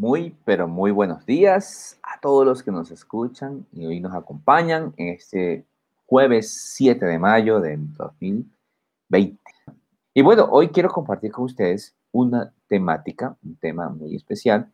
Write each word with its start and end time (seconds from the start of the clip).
Muy, 0.00 0.32
pero 0.44 0.68
muy 0.68 0.92
buenos 0.92 1.26
días 1.26 1.98
a 2.04 2.20
todos 2.20 2.46
los 2.46 2.62
que 2.62 2.70
nos 2.70 2.92
escuchan 2.92 3.66
y 3.72 3.84
hoy 3.84 3.98
nos 3.98 4.14
acompañan 4.14 4.94
en 4.96 5.08
este 5.08 5.66
jueves 6.06 6.72
7 6.76 7.04
de 7.04 7.18
mayo 7.18 7.58
de 7.58 7.76
2020. 7.76 9.40
Y 10.14 10.22
bueno, 10.22 10.46
hoy 10.52 10.68
quiero 10.68 10.88
compartir 10.90 11.32
con 11.32 11.46
ustedes 11.46 11.96
una 12.12 12.54
temática, 12.68 13.36
un 13.42 13.56
tema 13.56 13.88
muy 13.88 14.14
especial, 14.14 14.70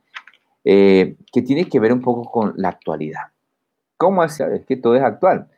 eh, 0.62 1.16
que 1.32 1.41
tiene 1.41 1.70
que 1.70 1.80
ver 1.80 1.95
un 1.95 2.02
poco 2.02 2.30
con 2.30 2.52
la 2.59 2.68
actualidad. 2.68 3.32
¿Cómo 3.96 4.22
es? 4.25 4.43
Que 4.68 4.77
todo 4.77 4.95
es 4.95 5.02
actual. 5.02 5.48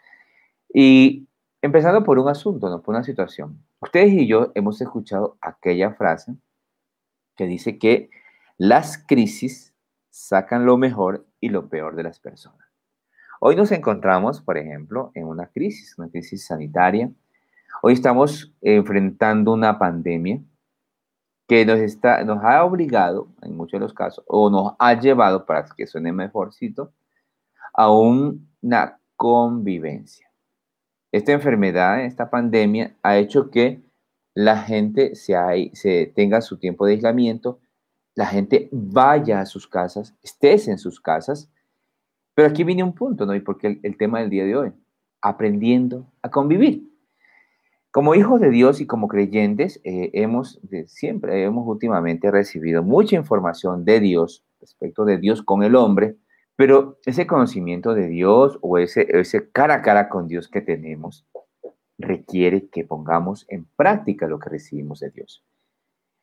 Y 0.73 1.27
empezando 1.61 2.05
por 2.05 2.21
un 2.21 2.29
asunto, 2.29 2.69
¿no? 2.71 2.83
por 2.83 2.95
una 2.95 3.03
situación. 3.03 3.59
Ustedes 3.80 4.12
y 4.12 4.29
yo 4.29 4.53
hemos 4.55 4.80
escuchado 4.80 5.37
aquella 5.41 5.93
frase 5.95 6.37
que 7.35 7.46
dice 7.48 7.80
que 7.80 8.11
las 8.59 8.99
crisis 8.99 9.75
sacan 10.11 10.64
lo 10.64 10.79
mejor 10.79 11.26
y 11.40 11.50
lo 11.50 11.68
peor 11.68 11.94
de 11.94 12.03
las 12.03 12.18
personas. 12.21 12.67
Hoy 13.40 13.54
nos 13.54 13.71
encontramos, 13.71 14.40
por 14.40 14.57
ejemplo, 14.57 15.11
en 15.14 15.26
una 15.26 15.48
crisis, 15.48 15.98
una 15.98 16.08
crisis 16.08 16.46
sanitaria. 16.46 17.11
Hoy 17.82 17.93
estamos 17.93 18.54
enfrentando 18.62 19.53
una 19.53 19.79
pandemia 19.79 20.40
que 21.46 21.67
nos, 21.67 21.79
está, 21.79 22.25
nos 22.25 22.43
ha 22.43 22.64
obligado, 22.64 23.29
en 23.43 23.57
muchos 23.57 23.79
de 23.79 23.84
los 23.84 23.95
casos, 23.95 24.25
o 24.26 24.50
nos 24.50 24.75
ha 24.79 24.98
llevado, 24.98 25.45
para 25.45 25.67
que 25.76 25.86
suene 25.86 26.12
mejorcito, 26.12 26.93
a 27.75 27.93
una 27.93 28.98
convivencia. 29.17 30.31
Esta 31.12 31.32
enfermedad, 31.32 32.00
esta 32.05 32.31
pandemia, 32.31 32.97
ha 33.03 33.19
hecho 33.19 33.50
que 33.50 33.83
la 34.34 34.56
gente 34.59 35.14
se, 35.14 35.36
se 35.75 36.06
tenga 36.06 36.41
su 36.41 36.59
tiempo 36.59 36.86
de 36.86 36.95
aislamiento, 36.95 37.61
la 38.16 38.27
gente 38.27 38.69
vaya 38.72 39.41
a 39.41 39.47
sus 39.47 39.69
casas, 39.69 40.16
estés 40.22 40.66
en 40.69 40.78
sus 40.78 41.00
casas. 41.00 41.48
Pero 42.34 42.48
aquí 42.48 42.64
viene 42.64 42.83
un 42.83 42.95
punto, 42.95 43.27
¿no? 43.27 43.34
Y 43.34 43.41
porque 43.41 43.78
el, 43.83 43.97
tema 43.97 44.20
del 44.20 44.31
día 44.31 44.45
de 44.45 44.56
hoy, 44.56 44.73
aprendiendo 45.20 46.11
a 46.23 46.31
convivir. 46.31 46.91
Como 47.91 48.14
hijos 48.14 48.41
de 48.41 48.50
Dios 48.50 48.81
y 48.81 48.86
como 48.86 49.08
creyentes, 49.08 49.81
eh, 49.84 50.11
hemos 50.14 50.58
de, 50.62 50.86
siempre, 50.86 51.45
hemos 51.45 51.67
últimamente 51.67 52.31
recibido 52.31 52.83
mucha 52.83 53.17
información 53.17 53.84
de 53.84 54.00
Dios, 54.00 54.45
respecto 54.61 55.05
de 55.05 55.19
Dios 55.19 55.42
con 55.42 55.62
el 55.62 55.77
hombre, 55.77 56.17
pero 56.56 56.98
ese 57.05 57.27
conocimiento 57.27 57.95
de 57.95 58.08
Dios 58.08 58.58
o 58.62 58.78
ese, 58.78 59.06
ese 59.11 59.51
cara 59.51 59.77
a 59.77 59.83
cara 59.83 60.08
con 60.08 60.27
Dios 60.27 60.48
que 60.48 60.62
tenemos 60.62 61.27
requiere 61.98 62.69
que 62.69 62.84
pongamos 62.84 63.47
en 63.48 63.67
práctica 63.77 64.27
lo 64.27 64.39
que 64.39 64.51
recibimos 64.51 65.01
de 65.01 65.11
Dios. 65.11 65.45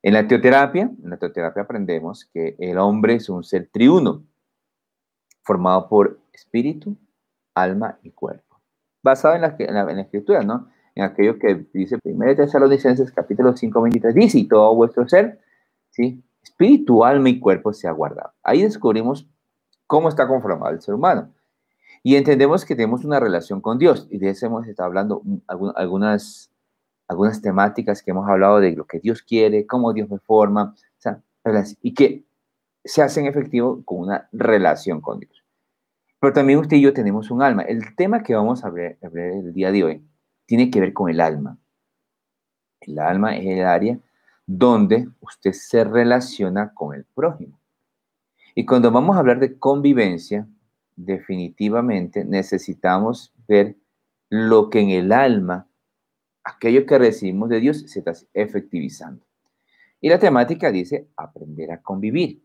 En 0.04 0.14
la 0.14 0.28
teoterapia, 0.28 0.92
en 1.02 1.10
la 1.10 1.16
teoterapia 1.16 1.64
aprendemos 1.64 2.26
que 2.26 2.58
el 2.60 2.78
hombre 2.78 3.16
es 3.16 3.30
un 3.30 3.42
ser 3.46 3.70
triuno, 3.72 4.26
formado 5.44 5.88
por 5.88 6.20
espíritu, 6.34 6.98
alma 7.56 7.98
y 8.04 8.12
cuerpo. 8.12 8.60
Basado 9.02 9.36
en 9.36 9.42
la, 9.42 9.56
en 9.58 9.74
la, 9.74 10.02
escritura, 10.02 10.44
¿no? 10.44 10.68
En 10.94 11.06
aquello 11.06 11.40
que 11.40 11.66
dice 11.74 11.98
1 12.04 12.36
Tesalonicenses 12.36 13.14
capítulo 13.14 13.56
5, 13.56 13.82
23, 13.82 14.14
dice, 14.14 14.40
y 14.40 14.48
todo 14.48 14.76
vuestro 14.76 15.08
ser, 15.08 15.40
¿sí? 15.90 16.22
Espíritu, 16.44 17.06
alma 17.06 17.30
y 17.30 17.40
cuerpo 17.40 17.72
se 17.72 17.88
ha 17.88 17.92
guardado. 17.92 18.34
Ahí 18.44 18.62
descubrimos 18.62 19.30
cómo 19.88 20.10
está 20.10 20.28
conformado 20.28 20.74
el 20.74 20.82
ser 20.82 20.96
humano. 20.96 21.34
Y 22.04 22.18
entendemos 22.18 22.66
que 22.66 22.76
tenemos 22.76 23.06
una 23.06 23.22
relación 23.22 23.62
con 23.62 23.78
Dios. 23.78 24.08
Y 24.12 24.18
de 24.18 24.32
eso 24.32 24.48
hemos 24.48 24.68
estado 24.68 24.88
hablando 24.88 25.22
algunas 25.48 26.53
algunas 27.14 27.42
temáticas 27.42 28.04
que 28.04 28.12
hemos 28.12 28.28
hablado 28.28 28.60
de 28.60 28.74
lo 28.74 28.86
que 28.86 29.00
Dios 29.00 29.22
quiere, 29.22 29.66
cómo 29.66 29.94
Dios 29.94 30.10
me 30.10 30.20
forma, 30.20 30.76
y 31.82 31.94
que 31.94 32.26
se 32.84 33.02
hacen 33.02 33.26
efectivo 33.26 33.84
con 33.86 34.00
una 34.00 34.28
relación 34.32 35.00
con 35.00 35.20
Dios. 35.20 35.44
Pero 36.20 36.34
también 36.34 36.60
usted 36.60 36.78
y 36.78 36.82
yo 36.82 36.94
tenemos 36.94 37.32
un 37.32 37.42
alma. 37.42 37.64
El 37.64 37.96
tema 37.96 38.24
que 38.24 38.36
vamos 38.36 38.64
a 38.64 38.70
ver, 38.70 38.98
a 39.04 39.10
ver 39.10 39.34
el 39.34 39.54
día 39.54 39.72
de 39.72 39.84
hoy 39.84 40.06
tiene 40.46 40.70
que 40.70 40.80
ver 40.80 40.94
con 40.94 41.10
el 41.10 41.20
alma. 41.20 41.58
El 42.80 43.00
alma 43.00 43.36
es 43.38 43.46
el 43.46 43.66
área 43.66 44.00
donde 44.46 45.10
usted 45.22 45.54
se 45.54 45.84
relaciona 45.84 46.74
con 46.74 46.94
el 46.96 47.06
prójimo. 47.06 47.60
Y 48.56 48.66
cuando 48.66 48.92
vamos 48.92 49.16
a 49.16 49.20
hablar 49.20 49.40
de 49.40 49.58
convivencia, 49.58 50.48
definitivamente 50.96 52.24
necesitamos 52.26 53.34
ver 53.48 53.76
lo 54.30 54.70
que 54.70 54.82
en 54.82 54.90
el 54.90 55.12
alma 55.12 55.68
aquello 56.44 56.86
que 56.86 56.98
recibimos 56.98 57.50
de 57.50 57.60
Dios 57.60 57.82
se 57.88 58.00
está 58.00 58.14
efectivizando. 58.34 59.26
Y 60.02 60.10
la 60.10 60.20
temática 60.20 60.72
dice 60.72 61.08
aprender 61.16 61.72
a 61.72 61.82
convivir. 61.82 62.44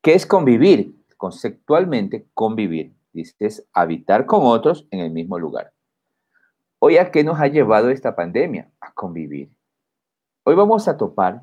¿Qué 0.00 0.14
es 0.14 0.26
convivir? 0.26 0.96
Conceptualmente, 1.16 2.26
convivir. 2.32 2.94
Dice 3.12 3.34
es 3.40 3.66
habitar 3.72 4.26
con 4.26 4.40
otros 4.44 4.86
en 4.90 5.00
el 5.00 5.10
mismo 5.10 5.38
lugar. 5.38 5.72
Hoy, 6.78 6.96
¿a 6.96 7.10
qué 7.10 7.24
nos 7.24 7.40
ha 7.40 7.48
llevado 7.48 7.90
esta 7.90 8.14
pandemia? 8.14 8.70
A 8.80 8.92
convivir. 8.92 9.50
Hoy 10.44 10.54
vamos 10.54 10.88
a 10.88 10.96
topar 10.96 11.42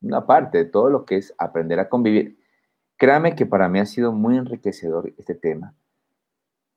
una 0.00 0.26
parte 0.26 0.58
de 0.58 0.64
todo 0.64 0.88
lo 0.90 1.04
que 1.04 1.16
es 1.16 1.34
aprender 1.38 1.78
a 1.78 1.88
convivir. 1.88 2.38
Créame 2.96 3.36
que 3.36 3.46
para 3.46 3.68
mí 3.68 3.78
ha 3.78 3.86
sido 3.86 4.10
muy 4.10 4.36
enriquecedor 4.36 5.12
este 5.18 5.34
tema, 5.34 5.74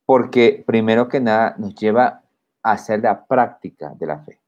porque 0.06 0.64
primero 0.68 1.08
que 1.08 1.20
nada 1.20 1.56
nos 1.58 1.74
lleva 1.74 2.22
hacer 2.64 3.02
la 3.02 3.26
práctica 3.26 3.94
de 3.98 4.06
la 4.06 4.20
fe. 4.20 4.40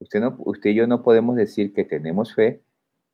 Usted, 0.00 0.20
no, 0.20 0.34
usted 0.38 0.70
y 0.70 0.74
yo 0.74 0.86
no 0.86 1.02
podemos 1.02 1.36
decir 1.36 1.72
que 1.72 1.84
tenemos 1.84 2.34
fe 2.34 2.62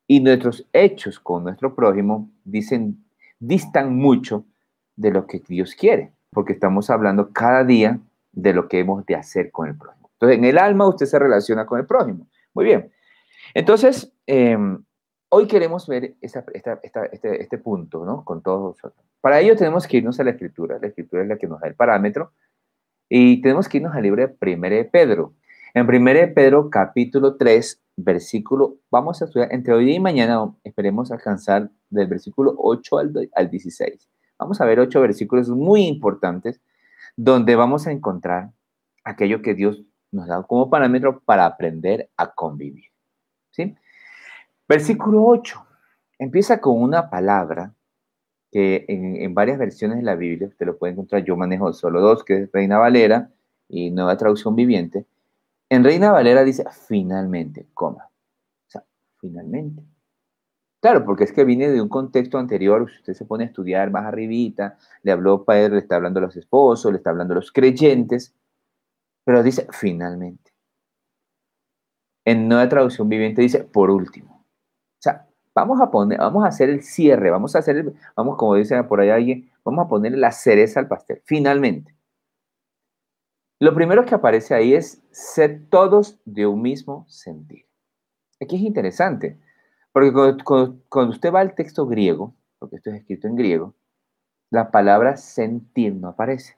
y 0.07 0.21
nuestros 0.21 0.65
hechos 0.71 1.19
con 1.19 1.43
nuestro 1.43 1.75
prójimo 1.75 2.29
dicen, 2.45 3.05
distan 3.39 3.95
mucho 3.95 4.45
de 4.95 5.11
lo 5.11 5.27
que 5.27 5.39
Dios 5.39 5.75
quiere, 5.75 6.13
porque 6.31 6.53
estamos 6.53 6.89
hablando 6.89 7.31
cada 7.33 7.63
día 7.63 7.99
de 8.31 8.53
lo 8.53 8.67
que 8.67 8.79
hemos 8.79 9.05
de 9.05 9.15
hacer 9.15 9.51
con 9.51 9.67
el 9.67 9.77
prójimo. 9.77 10.09
Entonces, 10.13 10.37
en 10.37 10.45
el 10.45 10.57
alma 10.57 10.87
usted 10.87 11.05
se 11.05 11.19
relaciona 11.19 11.65
con 11.65 11.79
el 11.79 11.85
prójimo. 11.85 12.27
Muy 12.53 12.65
bien. 12.65 12.91
Entonces, 13.53 14.11
em, 14.25 14.83
hoy 15.29 15.47
queremos 15.47 15.87
ver 15.87 16.15
este, 16.21 16.43
este, 17.41 17.57
punto, 17.57 18.05
¿no? 18.05 18.23
Con 18.23 18.41
todos 18.41 18.61
nosotros. 18.61 19.05
Para 19.21 19.39
ello 19.39 19.55
tenemos 19.55 19.87
que 19.87 19.97
irnos 19.97 20.19
a 20.19 20.23
la 20.23 20.31
escritura. 20.31 20.79
La 20.79 20.87
escritura 20.87 21.21
es 21.23 21.27
la 21.27 21.37
que 21.37 21.47
nos 21.47 21.59
da 21.59 21.67
el 21.67 21.75
parámetro 21.75 22.31
y 23.09 23.41
tenemos 23.41 23.67
que 23.67 23.77
irnos 23.77 23.95
al 23.95 24.03
libro 24.03 24.25
de 24.25 24.35
1 24.39 24.69
de 24.69 24.85
Pedro. 24.85 25.33
En 25.73 25.87
1 25.87 26.13
de 26.13 26.27
Pedro, 26.27 26.69
capítulo 26.69 27.35
3, 27.35 27.81
versículo, 27.97 28.77
vamos 28.91 29.21
a 29.21 29.25
estudiar 29.25 29.53
entre 29.53 29.73
hoy 29.73 29.93
y 29.93 29.99
mañana, 29.99 30.53
esperemos 30.63 31.11
alcanzar 31.11 31.69
del 31.89 32.07
versículo 32.07 32.55
8 32.57 32.97
al, 32.97 33.29
al 33.33 33.49
16. 33.49 34.09
Vamos 34.39 34.61
a 34.61 34.65
ver 34.65 34.79
ocho 34.79 35.01
versículos 35.01 35.49
muy 35.49 35.87
importantes 35.87 36.61
donde 37.15 37.55
vamos 37.55 37.87
a 37.87 37.91
encontrar 37.91 38.51
aquello 39.03 39.41
que 39.41 39.55
Dios 39.55 39.83
nos 40.11 40.27
da 40.27 40.43
como 40.43 40.69
parámetro 40.69 41.21
para 41.21 41.45
aprender 41.45 42.09
a 42.17 42.33
convivir. 42.33 42.85
¿sí? 43.49 43.75
Versículo 44.67 45.25
8 45.25 45.67
empieza 46.19 46.59
con 46.59 46.81
una 46.81 47.09
palabra 47.09 47.73
que 48.51 48.85
en, 48.87 49.33
varias 49.33 49.57
versiones 49.57 49.97
de 49.97 50.03
la 50.03 50.15
Biblia, 50.15 50.47
usted 50.47 50.65
lo 50.65 50.77
puede 50.77 50.93
encontrar, 50.93 51.23
yo 51.23 51.35
manejo 51.35 51.73
solo 51.73 52.01
dos, 52.01 52.23
que 52.23 52.43
es 52.43 52.51
Reina 52.51 52.77
Valera 52.77 53.31
y 53.67 53.91
Nueva 53.91 54.17
Traducción 54.17 54.55
Viviente. 54.55 55.05
En 55.69 55.83
Reina 55.83 56.11
Valera 56.11 56.43
dice 56.43 56.63
finalmente, 56.87 57.67
coma. 57.73 58.05
O 58.05 58.69
sea, 58.69 58.83
finalmente. 59.19 59.83
Claro, 60.79 61.03
porque 61.05 61.23
es 61.23 61.33
que 61.33 61.43
viene 61.43 61.69
de 61.69 61.81
un 61.81 61.89
contexto 61.89 62.37
anterior, 62.37 62.83
usted 62.83 63.13
se 63.13 63.25
pone 63.25 63.43
a 63.43 63.47
estudiar 63.47 63.91
más 63.91 64.05
arribita, 64.05 64.77
le 65.03 65.11
habló 65.11 65.43
Padre, 65.43 65.69
le 65.69 65.79
está 65.79 65.95
hablando 65.95 66.19
a 66.19 66.23
los 66.23 66.37
esposos, 66.37 66.91
le 66.91 66.97
está 66.97 67.09
hablando 67.09 67.33
a 67.33 67.35
los 67.35 67.51
creyentes, 67.51 68.35
pero 69.25 69.43
dice 69.43 69.67
finalmente. 69.71 70.51
En 72.25 72.47
Nueva 72.47 72.69
Traducción 72.69 73.09
Viviente 73.09 73.41
dice 73.41 73.63
por 73.63 73.89
último. 73.89 74.36
Vamos 75.57 75.81
a 75.81 75.89
poner, 75.89 76.19
vamos 76.19 76.45
a 76.45 76.49
hacer 76.49 76.69
el 76.69 76.83
cierre, 76.83 77.31
vamos 77.31 77.55
a 77.55 77.59
hacer, 77.59 77.91
vamos, 78.15 78.37
como 78.37 78.53
dice 78.53 78.83
por 78.83 79.01
ahí 79.01 79.09
alguien, 79.09 79.49
vamos 79.65 79.83
a 79.83 79.89
ponerle 79.89 80.19
la 80.19 80.31
cereza 80.31 80.79
al 80.79 80.87
pastel, 80.87 81.19
finalmente. 81.25 81.95
Lo 83.59 83.73
primero 83.73 84.05
que 84.05 84.13
aparece 84.13 84.53
ahí 84.53 84.75
es 84.75 85.01
ser 85.09 85.67
todos 85.71 86.19
de 86.25 86.45
un 86.45 86.61
mismo 86.61 87.07
sentir. 87.09 87.65
Aquí 88.39 88.57
es 88.57 88.61
interesante, 88.61 89.39
porque 89.93 90.13
cuando, 90.43 91.09
usted 91.09 91.33
va 91.33 91.39
al 91.39 91.55
texto 91.55 91.87
griego, 91.87 92.35
porque 92.59 92.75
esto 92.75 92.91
es 92.91 92.97
escrito 92.97 93.27
en 93.27 93.35
griego, 93.35 93.73
la 94.51 94.69
palabra 94.69 95.17
sentir 95.17 95.95
no 95.95 96.09
aparece. 96.09 96.55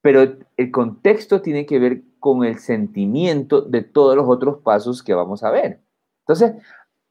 Pero 0.00 0.38
el 0.56 0.70
contexto 0.70 1.42
tiene 1.42 1.66
que 1.66 1.80
ver 1.80 2.04
con 2.20 2.44
el 2.44 2.60
sentimiento 2.60 3.62
de 3.62 3.82
todos 3.82 4.14
los 4.14 4.28
otros 4.28 4.58
pasos 4.62 5.02
que 5.02 5.12
vamos 5.12 5.42
a 5.42 5.50
ver. 5.50 5.80
Entonces, 6.20 6.54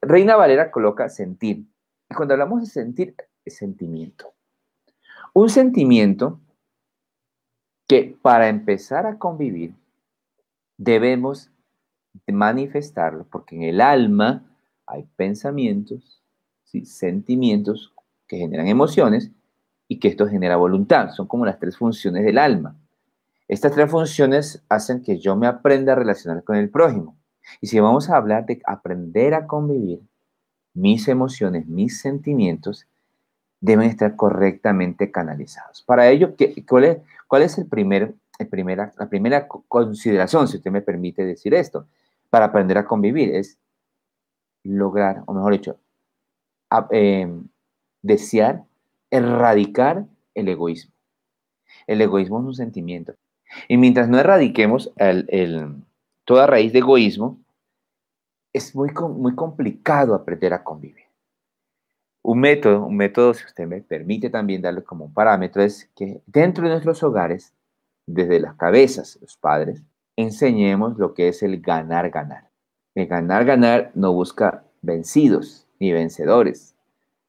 Reina 0.05 0.35
Valera 0.35 0.71
coloca 0.71 1.09
sentir. 1.09 1.65
Y 2.09 2.15
cuando 2.15 2.33
hablamos 2.33 2.61
de 2.61 2.67
sentir, 2.67 3.15
es 3.43 3.57
sentimiento. 3.57 4.33
Un 5.33 5.49
sentimiento 5.49 6.39
que 7.87 8.17
para 8.21 8.47
empezar 8.47 9.05
a 9.05 9.17
convivir 9.17 9.73
debemos 10.77 11.51
manifestarlo, 12.27 13.25
porque 13.29 13.55
en 13.55 13.63
el 13.63 13.81
alma 13.81 14.43
hay 14.85 15.07
pensamientos, 15.15 16.21
¿sí? 16.63 16.85
sentimientos 16.85 17.93
que 18.27 18.37
generan 18.37 18.67
emociones 18.67 19.31
y 19.87 19.99
que 19.99 20.07
esto 20.07 20.27
genera 20.27 20.55
voluntad. 20.55 21.11
Son 21.11 21.27
como 21.27 21.45
las 21.45 21.59
tres 21.59 21.77
funciones 21.77 22.23
del 22.23 22.37
alma. 22.37 22.75
Estas 23.47 23.73
tres 23.73 23.89
funciones 23.89 24.63
hacen 24.69 25.03
que 25.03 25.19
yo 25.19 25.35
me 25.35 25.47
aprenda 25.47 25.93
a 25.93 25.95
relacionar 25.95 26.43
con 26.43 26.55
el 26.55 26.69
prójimo. 26.69 27.15
Y 27.61 27.67
si 27.67 27.79
vamos 27.79 28.09
a 28.09 28.17
hablar 28.17 28.45
de 28.45 28.61
aprender 28.65 29.33
a 29.33 29.47
convivir, 29.47 30.01
mis 30.73 31.07
emociones, 31.07 31.67
mis 31.67 31.99
sentimientos 31.99 32.85
deben 33.61 33.89
estar 33.89 34.15
correctamente 34.15 35.09
canalizados. 35.11 35.81
Para 35.83 36.09
ello, 36.09 36.35
cuál, 36.67 36.83
es, 36.83 36.97
¿cuál 37.27 37.41
es 37.43 37.57
el 37.57 37.65
primer, 37.65 38.13
el 38.37 38.47
primera, 38.47 38.91
la 38.97 39.09
primera 39.09 39.47
consideración, 39.47 40.47
si 40.47 40.57
usted 40.57 40.71
me 40.71 40.81
permite 40.81 41.25
decir 41.25 41.53
esto, 41.53 41.87
para 42.29 42.45
aprender 42.45 42.77
a 42.77 42.85
convivir? 42.85 43.33
Es 43.33 43.57
lograr, 44.63 45.23
o 45.25 45.33
mejor 45.33 45.53
dicho, 45.53 45.77
em, 46.91 47.47
desear 48.01 48.63
erradicar 49.09 50.05
el 50.33 50.49
egoísmo. 50.49 50.93
El 51.87 52.01
egoísmo 52.01 52.39
es 52.39 52.45
un 52.45 52.55
sentimiento. 52.55 53.15
Y 53.67 53.77
mientras 53.77 54.09
no 54.09 54.19
erradiquemos 54.19 54.91
el, 54.97 55.75
toda 56.25 56.47
raíz 56.47 56.73
de 56.73 56.79
egoísmo, 56.79 57.39
es 58.51 58.75
muy, 58.75 58.89
muy 58.91 59.35
complicado 59.35 60.13
aprender 60.13 60.53
a 60.53 60.63
convivir. 60.63 61.05
Un 62.23 62.39
método, 62.39 62.85
un 62.85 62.97
método, 62.97 63.33
si 63.33 63.45
usted 63.45 63.67
me 63.67 63.81
permite 63.81 64.29
también 64.29 64.61
darle 64.61 64.83
como 64.83 65.05
un 65.05 65.13
parámetro, 65.13 65.61
es 65.61 65.89
que 65.95 66.21
dentro 66.25 66.63
de 66.63 66.71
nuestros 66.71 67.03
hogares, 67.03 67.53
desde 68.07 68.39
las 68.39 68.55
cabezas, 68.55 69.19
los 69.21 69.37
padres, 69.37 69.83
enseñemos 70.15 70.97
lo 70.97 71.13
que 71.13 71.27
es 71.27 71.43
el 71.43 71.61
ganar-ganar. 71.61 72.49
El 72.95 73.07
ganar-ganar 73.07 73.91
no 73.93 74.13
busca 74.13 74.63
vencidos 74.81 75.67
ni 75.79 75.91
vencedores. 75.91 76.75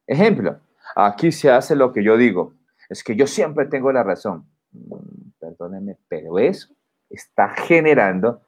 Ejemplo, 0.06 0.60
aquí 0.94 1.32
se 1.32 1.50
hace 1.50 1.74
lo 1.76 1.92
que 1.92 2.02
yo 2.02 2.16
digo. 2.16 2.54
Es 2.88 3.02
que 3.02 3.16
yo 3.16 3.26
siempre 3.26 3.66
tengo 3.66 3.92
la 3.92 4.02
razón. 4.04 4.46
Mm, 4.70 5.30
perdónenme, 5.40 5.98
pero 6.08 6.38
eso 6.38 6.68
está 7.10 7.48
generando 7.48 8.40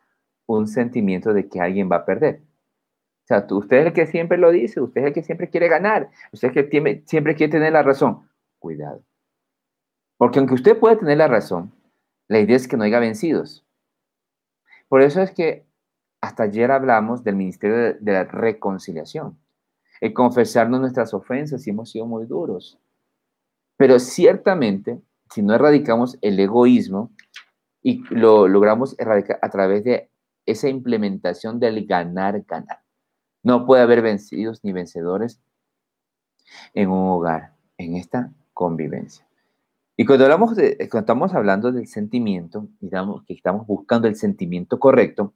un 0.49 0.67
sentimiento 0.67 1.33
de 1.33 1.49
que 1.49 1.61
alguien 1.61 1.91
va 1.91 1.97
a 1.97 2.05
perder. 2.05 2.41
O 3.25 3.27
sea, 3.29 3.47
usted 3.50 3.77
es 3.79 3.87
el 3.87 3.93
que 3.93 4.06
siempre 4.06 4.39
lo 4.39 4.50
dice, 4.50 4.81
usted 4.81 5.03
es 5.03 5.06
el 5.09 5.12
que 5.12 5.23
siempre 5.23 5.50
quiere 5.50 5.69
ganar, 5.69 6.11
usted 6.33 6.49
es 6.49 6.56
el 6.56 6.69
que 6.71 7.03
siempre 7.06 7.35
quiere 7.35 7.53
tener 7.53 7.73
la 7.73 7.83
razón. 7.83 8.29
Cuidado. 8.59 9.05
Porque 10.17 10.39
aunque 10.39 10.55
usted 10.55 10.79
puede 10.79 10.97
tener 10.97 11.19
la 11.19 11.29
razón, 11.29 11.73
la 12.27 12.41
idea 12.41 12.56
es 12.56 12.67
que 12.67 12.77
no 12.77 12.85
haya 12.85 12.99
vencidos. 12.99 13.67
Por 14.89 15.03
eso 15.03 15.21
es 15.21 15.31
que 15.33 15.67
hasta 16.21 16.45
ayer 16.45 16.71
hablamos 16.71 17.23
del 17.23 17.37
Ministerio 17.37 17.95
de, 18.00 18.12
la 18.12 18.25
Reconciliación, 18.25 19.39
el 20.00 20.15
confesarnos 20.15 20.81
nuestras 20.81 21.12
ofensas 21.12 21.67
y 21.67 21.71
hemos 21.71 21.91
sido 21.91 22.06
muy 22.06 22.27
duros. 22.27 22.81
Pero 23.77 23.99
ciertamente, 23.99 25.00
si 25.31 25.43
no 25.43 25.55
erradicamos 25.55 26.19
el 26.23 26.41
egoísmo 26.41 27.12
y 27.83 28.03
lo 28.09 28.49
logramos 28.49 28.99
erradicar 28.99 29.39
a 29.43 29.50
través 29.50 29.85
de 29.85 30.08
esa 30.50 30.69
implementación 30.69 31.61
del 31.61 31.87
ganar-ganar, 31.87 32.81
no 33.43 33.67
puede 33.67 33.83
haber 33.83 34.03
vencidos 34.03 34.65
ni 34.65 34.73
vencedores 34.73 35.41
en 36.75 36.91
un 36.91 37.09
hogar, 37.09 37.53
en 37.77 37.97
esta 37.97 38.33
convivencia. 38.55 39.27
Y 39.97 40.05
cuando, 40.05 40.25
hablamos 40.25 40.55
cuando 40.55 40.99
estamos 40.99 41.35
hablando 41.35 41.73
del 41.73 41.87
sentimiento, 41.87 42.69
digamos 42.81 43.25
que 43.25 43.35
estamos 43.35 43.67
buscando 43.67 44.06
el 44.09 44.17
sentimiento 44.17 44.79
correcto, 44.79 45.35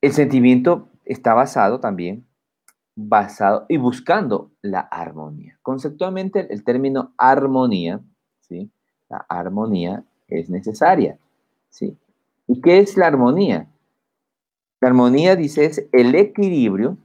el 0.00 0.12
sentimiento 0.12 0.88
está 1.04 1.34
basado 1.34 1.80
también, 1.80 2.26
basado 2.94 3.66
y 3.68 3.76
buscando 3.76 4.50
la 4.62 4.80
armonía. 4.80 5.58
Conceptualmente, 5.62 6.52
el 6.52 6.64
término 6.64 7.12
armonía, 7.16 8.00
¿sí? 8.40 8.70
La 9.08 9.24
armonía 9.28 10.04
es 10.28 10.50
necesaria, 10.50 11.18
¿sí? 11.70 11.96
¿Y 12.46 12.60
qué 12.60 12.78
es 12.78 12.96
la 12.96 13.06
armonía? 13.06 13.68
La 14.80 14.88
armonía, 14.88 15.36
dice, 15.36 15.64
es 15.64 15.88
el 15.92 16.14
equilibrio, 16.14 16.98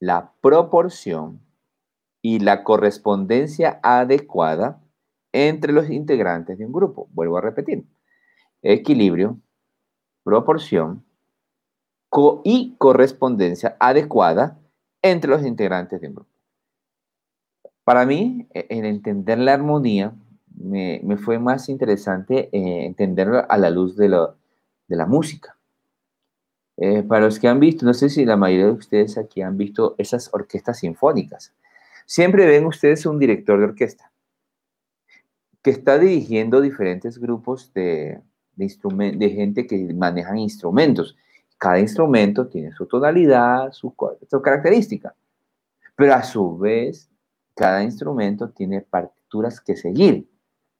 la 0.00 0.32
proporción 0.40 1.40
y 2.22 2.38
la 2.38 2.64
correspondencia 2.64 3.80
adecuada 3.82 4.82
entre 5.32 5.72
los 5.72 5.90
integrantes 5.90 6.58
de 6.58 6.66
un 6.66 6.72
grupo. 6.72 7.08
Vuelvo 7.12 7.38
a 7.38 7.42
repetir. 7.42 7.84
Equilibrio, 8.62 9.38
proporción 10.24 11.04
y 12.44 12.74
correspondencia 12.78 13.76
adecuada 13.78 14.58
entre 15.02 15.30
los 15.30 15.44
integrantes 15.44 16.00
de 16.00 16.08
un 16.08 16.14
grupo. 16.14 16.30
Para 17.84 18.04
mí, 18.04 18.48
e, 18.52 18.66
en 18.70 18.84
entender 18.84 19.38
la 19.38 19.54
armonía, 19.54 20.14
me, 20.60 21.00
fue 21.16 21.38
más 21.38 21.68
interesante 21.68 22.48
eh, 22.52 22.86
entenderlo 22.86 23.44
a 23.48 23.56
la 23.56 23.70
luz 23.70 23.96
de, 23.96 24.08
la 24.08 25.06
música. 25.06 25.56
Eh, 26.76 27.02
para 27.02 27.24
los 27.24 27.38
que 27.38 27.48
han 27.48 27.60
visto, 27.60 27.84
no 27.84 27.94
sé 27.94 28.08
si 28.08 28.24
la 28.24 28.36
mayoría 28.36 28.66
de 28.66 28.72
ustedes 28.72 29.18
aquí 29.18 29.42
han 29.42 29.56
visto 29.56 29.94
esas 29.98 30.32
orquestas 30.32 30.78
sinfónicas. 30.78 31.52
Siempre 32.06 32.46
ven 32.46 32.66
ustedes 32.66 33.04
un 33.06 33.18
director 33.18 33.58
de 33.58 33.64
orquesta 33.64 34.10
que 35.62 35.70
está 35.70 35.98
dirigiendo 35.98 36.60
diferentes 36.60 37.18
grupos 37.18 37.72
de 37.74 38.22
gente 38.56 39.66
que 39.66 39.92
manejan 39.92 40.38
instrumentos 40.38 41.16
cada 41.58 41.80
instrumento 41.80 42.46
tiene 42.46 42.72
su 42.72 42.86
tonalidad, 42.86 43.72
su, 43.72 43.94
característica, 44.42 45.14
pero 45.96 46.14
a 46.14 46.22
su 46.22 46.56
vez, 46.56 47.10
cada 47.54 47.82
instrumento 47.82 48.50
tiene 48.50 48.80
partituras 48.80 49.60
que 49.60 49.76
seguir. 49.76 50.28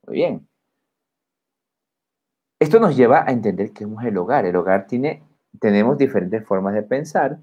Bien. 0.08 0.46
Esto 2.60 2.80
nos 2.80 2.96
lleva 2.96 3.24
a 3.26 3.32
entender 3.32 3.72
qué 3.72 3.84
es 3.84 3.90
el 4.04 4.18
hogar. 4.18 4.44
El 4.44 4.56
hogar 4.56 4.86
tiene, 4.86 5.22
tenemos 5.60 5.96
diferentes 5.96 6.44
formas 6.44 6.74
de 6.74 6.82
pensar, 6.82 7.38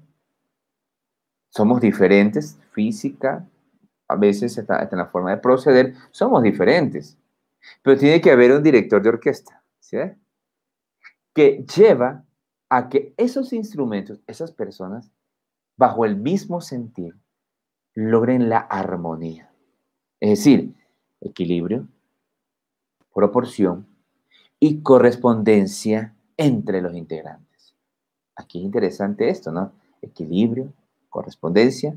somos 1.48 1.80
diferentes, 1.80 2.58
física, 2.72 3.48
a 4.08 4.16
veces 4.16 4.58
hasta, 4.58 4.88
en 4.90 4.98
la 4.98 5.06
forma 5.06 5.30
de 5.30 5.38
proceder, 5.38 5.94
somos 6.10 6.42
diferentes. 6.42 7.16
Pero 7.82 7.98
tiene 7.98 8.20
que 8.20 8.30
haber 8.30 8.52
un 8.52 8.62
director 8.62 9.02
de 9.02 9.08
orquesta. 9.08 9.62
Que 11.32 11.64
lleva 11.74 12.24
a 12.68 12.88
que 12.88 13.14
esos 13.16 13.52
instrumentos, 13.52 14.20
esas 14.26 14.52
personas, 14.52 15.10
bajo 15.76 16.04
el 16.04 16.16
mismo 16.16 16.60
sentir, 16.60 17.16
logren 17.94 18.48
la 18.48 18.58
armonía. 18.58 19.50
Es 20.20 20.30
decir, 20.30 20.74
equilibrio, 21.20 21.88
proporción 23.16 23.86
y 24.60 24.82
correspondencia 24.82 26.14
entre 26.36 26.82
los 26.82 26.94
integrantes. 26.94 27.74
Aquí 28.36 28.58
es 28.58 28.64
interesante 28.66 29.30
esto, 29.30 29.50
¿no? 29.50 29.72
Equilibrio, 30.02 30.70
correspondencia 31.08 31.96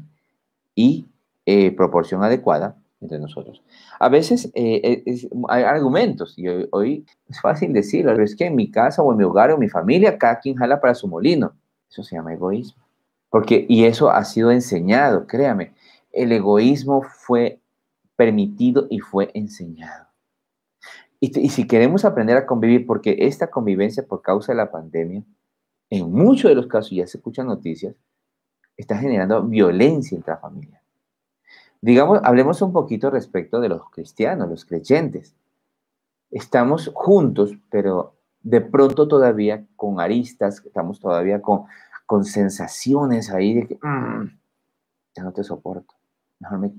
y 0.73 1.07
eh, 1.45 1.71
proporción 1.71 2.23
adecuada 2.23 2.77
entre 3.01 3.19
nosotros. 3.19 3.61
A 3.99 4.07
veces 4.07 4.49
eh, 4.55 5.03
hay 5.49 5.63
argumentos, 5.63 6.39
y 6.39 6.47
hoy, 6.71 7.05
es 7.27 7.41
fácil 7.41 7.73
decirlo, 7.73 8.13
pero 8.13 8.23
es 8.23 8.33
que 8.33 8.45
en 8.45 8.55
mi 8.55 8.71
casa 8.71 9.01
o 9.01 9.11
en 9.11 9.17
mi 9.17 9.25
hogar 9.25 9.51
o 9.51 9.55
en 9.55 9.59
mi 9.59 9.67
familia, 9.67 10.17
cada 10.17 10.39
quien 10.39 10.55
jala 10.55 10.79
para 10.79 10.95
su 10.95 11.09
molino. 11.09 11.51
Eso 11.89 12.01
se 12.01 12.15
llama 12.15 12.33
egoísmo. 12.33 12.81
Porque, 13.29 13.65
y 13.67 13.83
eso 13.83 14.09
ha 14.09 14.23
sido 14.23 14.51
enseñado, 14.51 15.27
créame, 15.27 15.73
el 16.13 16.31
egoísmo 16.31 17.01
fue 17.01 17.59
permitido 18.15 18.87
y 18.89 18.99
fue 18.99 19.31
enseñado. 19.33 20.08
Y, 21.19 21.37
y 21.39 21.49
si 21.49 21.67
queremos 21.67 22.05
aprender 22.05 22.37
a 22.37 22.45
convivir, 22.45 22.85
porque 22.85 23.17
esta 23.19 23.49
convivencia 23.49 24.05
por 24.05 24.21
causa 24.21 24.51
de 24.51 24.57
la 24.57 24.71
pandemia, 24.71 25.23
en 25.89 26.11
muchos 26.11 26.49
de 26.49 26.55
los 26.55 26.67
casos, 26.67 26.91
ya 26.91 27.07
se 27.07 27.17
escuchan 27.17 27.47
noticias, 27.47 27.95
está 28.77 28.97
generando 28.97 29.43
violencia 29.43 30.17
familia 30.37 30.79
Digamos, 31.81 32.19
hablemos 32.23 32.61
un 32.61 32.73
poquito 32.73 33.09
respecto 33.09 33.61
de 33.61 33.69
los 33.69 33.89
cristianos, 33.89 34.49
los 34.49 34.65
creyentes. 34.65 35.33
Estamos 36.29 36.91
juntos, 36.93 37.55
pero 37.69 38.15
de 38.41 38.59
pronto 38.59 39.07
todavía 39.07 39.65
con 39.77 39.99
aristas, 40.01 40.61
estamos 40.65 40.99
todavía 40.99 41.41
con, 41.41 41.65
con 42.05 42.25
sensaciones 42.25 43.31
ahí 43.31 43.53
de 43.53 43.67
que 43.67 43.75
mm, 43.75 44.25
ya 45.15 45.23
no 45.23 45.31
te 45.31 45.43
soporto. 45.43 45.93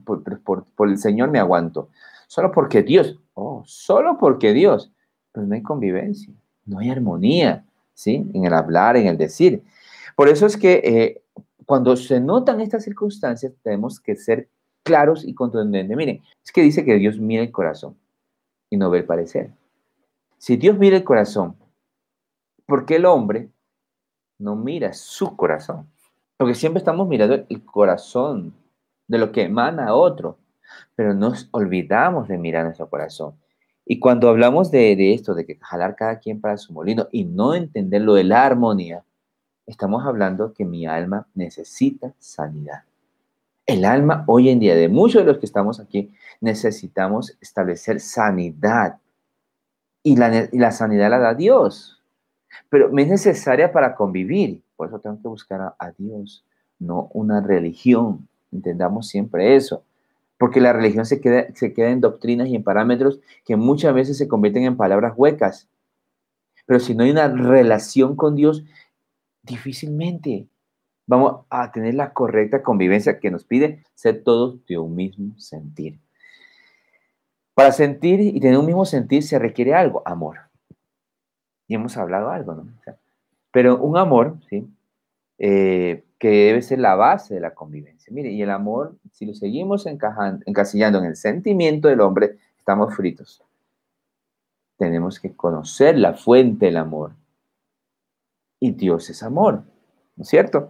por, 0.04 0.88
el 0.88 0.98
Señor 0.98 1.30
me 1.30 1.38
aguanto. 1.38 1.88
Solo 2.30 2.52
porque 2.52 2.84
Dios, 2.84 3.18
oh, 3.34 3.64
solo 3.66 4.16
porque 4.16 4.52
Dios, 4.52 4.92
pues 5.32 5.48
no 5.48 5.56
hay 5.56 5.62
convivencia, 5.62 6.32
no 6.64 6.78
hay 6.78 6.88
armonía, 6.88 7.66
¿sí? 7.92 8.24
En 8.32 8.44
el 8.44 8.54
hablar, 8.54 8.96
en 8.96 9.08
el 9.08 9.18
decir. 9.18 9.64
Por 10.14 10.28
eso 10.28 10.46
es 10.46 10.56
que 10.56 10.74
eh, 10.74 11.22
cuando 11.66 11.96
se 11.96 12.20
notan 12.20 12.60
estas 12.60 12.84
circunstancias, 12.84 13.52
tenemos 13.64 13.98
que 13.98 14.14
ser 14.14 14.48
claros 14.84 15.24
y 15.26 15.34
contundentes. 15.34 15.96
Miren, 15.96 16.22
es 16.44 16.52
que 16.52 16.62
dice 16.62 16.84
que 16.84 16.94
Dios 16.98 17.18
mira 17.18 17.42
el 17.42 17.50
corazón 17.50 17.96
y 18.70 18.76
no 18.76 18.90
ve 18.90 18.98
el 18.98 19.06
parecer. 19.06 19.50
Si 20.38 20.56
Dios 20.56 20.78
mira 20.78 20.98
el 20.98 21.02
corazón, 21.02 21.56
¿por 22.64 22.86
qué 22.86 22.94
el 22.94 23.06
hombre 23.06 23.50
no 24.38 24.54
mira 24.54 24.92
su 24.92 25.36
corazón? 25.36 25.90
Porque 26.36 26.54
siempre 26.54 26.78
estamos 26.78 27.08
mirando 27.08 27.44
el 27.48 27.64
corazón 27.64 28.54
de 29.08 29.18
lo 29.18 29.32
que 29.32 29.42
emana 29.42 29.94
otro, 29.94 30.38
pero 30.94 31.14
nos 31.14 31.48
olvidamos 31.52 32.28
de 32.28 32.38
mirar 32.38 32.64
nuestro 32.64 32.88
corazón. 32.88 33.34
Y 33.86 33.98
cuando 33.98 34.28
hablamos 34.28 34.70
de, 34.70 35.14
esto, 35.14 35.34
de 35.34 35.44
que 35.44 35.56
jalar 35.60 35.96
cada 35.96 36.18
quien 36.18 36.40
para 36.40 36.56
su 36.56 36.72
molino 36.72 37.08
y 37.10 37.24
no 37.24 37.54
entender 37.54 38.02
lo 38.02 38.14
de 38.14 38.24
la 38.24 38.44
armonía, 38.44 39.02
estamos 39.66 40.06
hablando 40.06 40.52
que 40.52 40.64
mi 40.64 40.86
alma 40.86 41.26
necesita 41.34 42.14
sanidad. 42.18 42.84
El 43.66 43.84
alma 43.84 44.24
hoy 44.26 44.48
en 44.48 44.60
día 44.60 44.74
de 44.74 44.88
muchos 44.88 45.22
de 45.22 45.26
los 45.26 45.38
que 45.38 45.46
estamos 45.46 45.80
aquí 45.80 46.12
necesitamos 46.40 47.36
establecer 47.40 47.98
sanidad. 47.98 48.98
Y 50.02 50.16
la, 50.16 50.48
la 50.52 50.70
sanidad 50.70 51.10
la 51.10 51.18
da 51.18 51.34
Dios. 51.34 52.00
Pero 52.68 52.96
es 52.96 53.08
necesaria 53.08 53.72
para 53.72 53.94
convivir. 53.94 54.62
Por 54.76 54.88
eso 54.88 54.98
tengo 54.98 55.20
que 55.20 55.28
buscar 55.28 55.74
a 55.78 55.90
Dios, 55.98 56.44
no 56.78 57.10
una 57.12 57.40
religión. 57.40 58.28
Entendamos 58.52 59.08
siempre 59.08 59.56
eso 59.56 59.82
porque 60.40 60.62
la 60.62 60.72
religión 60.72 61.04
se 61.04 61.20
queda, 61.20 61.48
se 61.52 61.74
queda 61.74 61.90
en 61.90 62.00
doctrinas 62.00 62.48
y 62.48 62.56
en 62.56 62.64
parámetros 62.64 63.20
que 63.44 63.56
muchas 63.56 63.92
veces 63.92 64.16
se 64.16 64.26
convierten 64.26 64.64
en 64.64 64.78
palabras 64.78 65.12
huecas. 65.14 65.68
Pero 66.64 66.80
si 66.80 66.94
no 66.94 67.04
hay 67.04 67.10
una 67.10 67.28
relación 67.28 68.16
con 68.16 68.36
Dios, 68.36 68.64
difícilmente 69.42 70.48
vamos 71.06 71.44
a 71.50 71.70
tener 71.72 71.92
la 71.92 72.14
correcta 72.14 72.62
convivencia 72.62 73.20
que 73.20 73.30
nos 73.30 73.44
pide 73.44 73.84
ser 73.94 74.24
todos 74.24 74.64
de 74.64 74.78
un 74.78 74.94
mismo 74.94 75.38
sentir. 75.38 76.00
Para 77.52 77.72
sentir 77.72 78.20
y 78.20 78.40
tener 78.40 78.56
un 78.56 78.64
mismo 78.64 78.86
sentir 78.86 79.22
se 79.22 79.38
requiere 79.38 79.74
algo, 79.74 80.02
amor. 80.06 80.38
Y 81.68 81.74
hemos 81.74 81.98
hablado 81.98 82.30
algo, 82.30 82.54
¿no? 82.54 82.66
pero 83.52 83.76
un 83.76 83.98
amor, 83.98 84.38
¿sí? 84.48 84.66
Eh, 85.36 86.02
que 86.20 86.28
debe 86.28 86.60
ser 86.60 86.78
la 86.78 86.94
base 86.96 87.34
de 87.34 87.40
la 87.40 87.54
convivencia. 87.54 88.12
Mire, 88.12 88.30
y 88.30 88.42
el 88.42 88.50
amor, 88.50 88.94
si 89.10 89.24
lo 89.24 89.32
seguimos 89.32 89.86
encasillando 89.86 90.98
en 90.98 91.06
el 91.06 91.16
sentimiento 91.16 91.88
del 91.88 92.02
hombre, 92.02 92.36
estamos 92.58 92.94
fritos. 92.94 93.42
Tenemos 94.76 95.18
que 95.18 95.34
conocer 95.34 95.98
la 95.98 96.12
fuente 96.12 96.66
del 96.66 96.76
amor. 96.76 97.12
Y 98.60 98.72
Dios 98.72 99.08
es 99.08 99.22
amor, 99.22 99.64
¿no 100.16 100.22
es 100.22 100.28
cierto? 100.28 100.68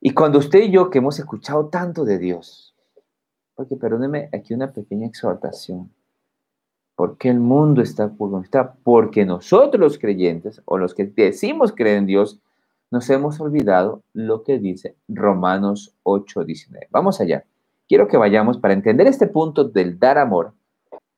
Y 0.00 0.14
cuando 0.14 0.38
usted 0.38 0.60
y 0.60 0.70
yo, 0.70 0.90
que 0.90 0.98
hemos 0.98 1.18
escuchado 1.18 1.66
tanto 1.66 2.04
de 2.04 2.20
Dios, 2.20 2.76
porque 3.56 3.74
perdóneme, 3.74 4.28
aquí 4.32 4.54
una 4.54 4.72
pequeña 4.72 5.08
exhortación. 5.08 5.92
¿Por 6.94 7.18
qué 7.18 7.30
el 7.30 7.40
mundo 7.40 7.82
está 7.82 8.10
como 8.16 8.40
está? 8.40 8.74
Porque 8.74 9.24
nosotros 9.24 9.80
los 9.80 9.98
creyentes, 9.98 10.62
o 10.66 10.78
los 10.78 10.94
que 10.94 11.06
decimos 11.06 11.72
creer 11.72 11.98
en 11.98 12.06
Dios, 12.06 12.40
nos 12.92 13.08
hemos 13.08 13.40
olvidado 13.40 14.02
lo 14.12 14.44
que 14.44 14.58
dice 14.58 14.96
Romanos 15.08 15.96
8:19. 16.04 16.88
Vamos 16.90 17.20
allá. 17.20 17.44
Quiero 17.88 18.06
que 18.06 18.18
vayamos 18.18 18.58
para 18.58 18.74
entender 18.74 19.06
este 19.06 19.26
punto 19.26 19.64
del 19.64 19.98
dar 19.98 20.18
amor. 20.18 20.52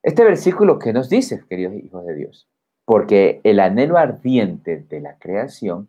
Este 0.01 0.23
versículo 0.23 0.79
que 0.79 0.93
nos 0.93 1.11
dice, 1.11 1.45
queridos 1.49 1.75
hijos 1.75 2.07
de 2.07 2.15
Dios, 2.15 2.49
porque 2.85 3.41
el 3.43 3.59
anhelo 3.59 3.99
ardiente 3.99 4.87
de 4.89 5.01
la 5.01 5.19
creación 5.19 5.89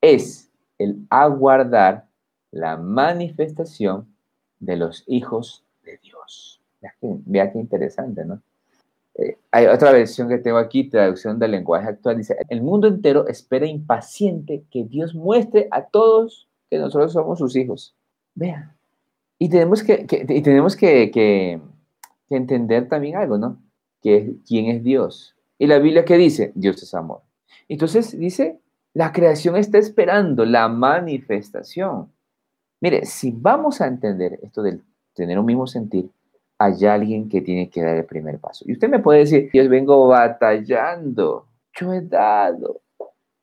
es 0.00 0.50
el 0.78 1.06
aguardar 1.10 2.06
la 2.50 2.78
manifestación 2.78 4.08
de 4.60 4.76
los 4.76 5.04
hijos 5.06 5.62
de 5.84 5.98
Dios. 5.98 6.62
Vea 7.00 7.52
qué 7.52 7.58
interesante, 7.58 8.24
¿no? 8.24 8.40
Eh, 9.14 9.36
hay 9.50 9.66
otra 9.66 9.92
versión 9.92 10.28
que 10.28 10.38
tengo 10.38 10.58
aquí, 10.58 10.88
traducción 10.88 11.38
del 11.38 11.50
lenguaje 11.50 11.88
actual, 11.88 12.16
dice, 12.16 12.36
el 12.48 12.62
mundo 12.62 12.88
entero 12.88 13.26
espera 13.28 13.66
impaciente 13.66 14.64
que 14.70 14.84
Dios 14.84 15.14
muestre 15.14 15.68
a 15.70 15.84
todos 15.84 16.48
que 16.70 16.78
nosotros 16.78 17.12
somos 17.12 17.38
sus 17.38 17.54
hijos. 17.56 17.94
Vean. 18.34 18.74
Y 19.38 19.48
tenemos 19.48 19.82
que, 19.82 20.06
y 20.28 20.42
tenemos 20.42 20.76
que, 20.76 21.60
entender 22.30 22.88
también 22.88 23.16
algo, 23.16 23.36
¿no? 23.36 23.60
Que 24.00 24.36
quién 24.46 24.66
es 24.66 24.82
Dios. 24.82 25.36
Y 25.58 25.66
la 25.66 25.78
Biblia 25.78 26.06
que 26.06 26.16
dice, 26.16 26.52
Dios 26.54 26.82
es 26.82 26.94
amor. 26.94 27.20
Entonces 27.68 28.18
dice, 28.18 28.58
la 28.94 29.12
creación 29.12 29.56
está 29.56 29.76
esperando 29.76 30.46
la 30.46 30.68
manifestación. 30.68 32.10
Mire, 32.80 33.04
si 33.04 33.32
vamos 33.32 33.80
a 33.82 33.86
entender 33.86 34.38
esto 34.42 34.62
del 34.62 34.82
tener 35.12 35.38
un 35.38 35.44
mismo 35.44 35.66
sentir, 35.66 36.08
hay 36.62 36.86
alguien 36.86 37.28
que 37.28 37.40
tiene 37.40 37.68
que 37.68 37.82
dar 37.82 37.96
el 37.96 38.04
primer 38.04 38.38
paso. 38.38 38.64
Y 38.66 38.72
usted 38.72 38.88
me 38.88 39.00
puede 39.00 39.20
decir, 39.20 39.50
yo 39.52 39.68
vengo 39.68 40.06
batallando, 40.08 41.46
yo 41.74 41.92
he 41.92 42.00
dado. 42.00 42.80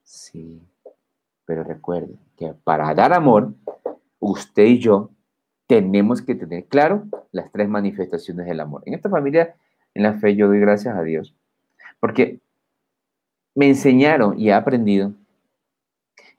Sí, 0.04 0.62
pero 1.46 1.64
recuerde 1.64 2.16
que 2.38 2.54
para 2.64 2.94
dar 2.94 3.14
amor, 3.14 3.54
usted 4.20 4.64
y 4.64 4.80
yo 4.80 5.10
tenemos 5.68 6.22
que 6.22 6.36
tener 6.36 6.66
claro 6.66 7.04
las 7.32 7.52
tres 7.52 7.68
manifestaciones 7.68 8.46
del 8.46 8.60
amor. 8.60 8.84
En 8.86 8.94
esta 8.94 9.10
familia, 9.10 9.56
en 9.94 10.04
la 10.04 10.14
fe, 10.14 10.36
yo 10.36 10.48
doy 10.48 10.60
gracias 10.60 10.96
a 10.96 11.04
Dios, 11.04 11.36
porque 12.00 12.40
me 13.54 13.68
enseñaron 13.68 14.40
y 14.40 14.50
he 14.50 14.54
aprendido 14.54 15.14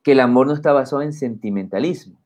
que 0.03 0.13
el 0.13 0.21
amor 0.21 0.47
no 0.47 0.55
está 0.55 0.73
basado 0.73 1.03
en 1.03 1.13
sentimentalismo. 1.13 2.19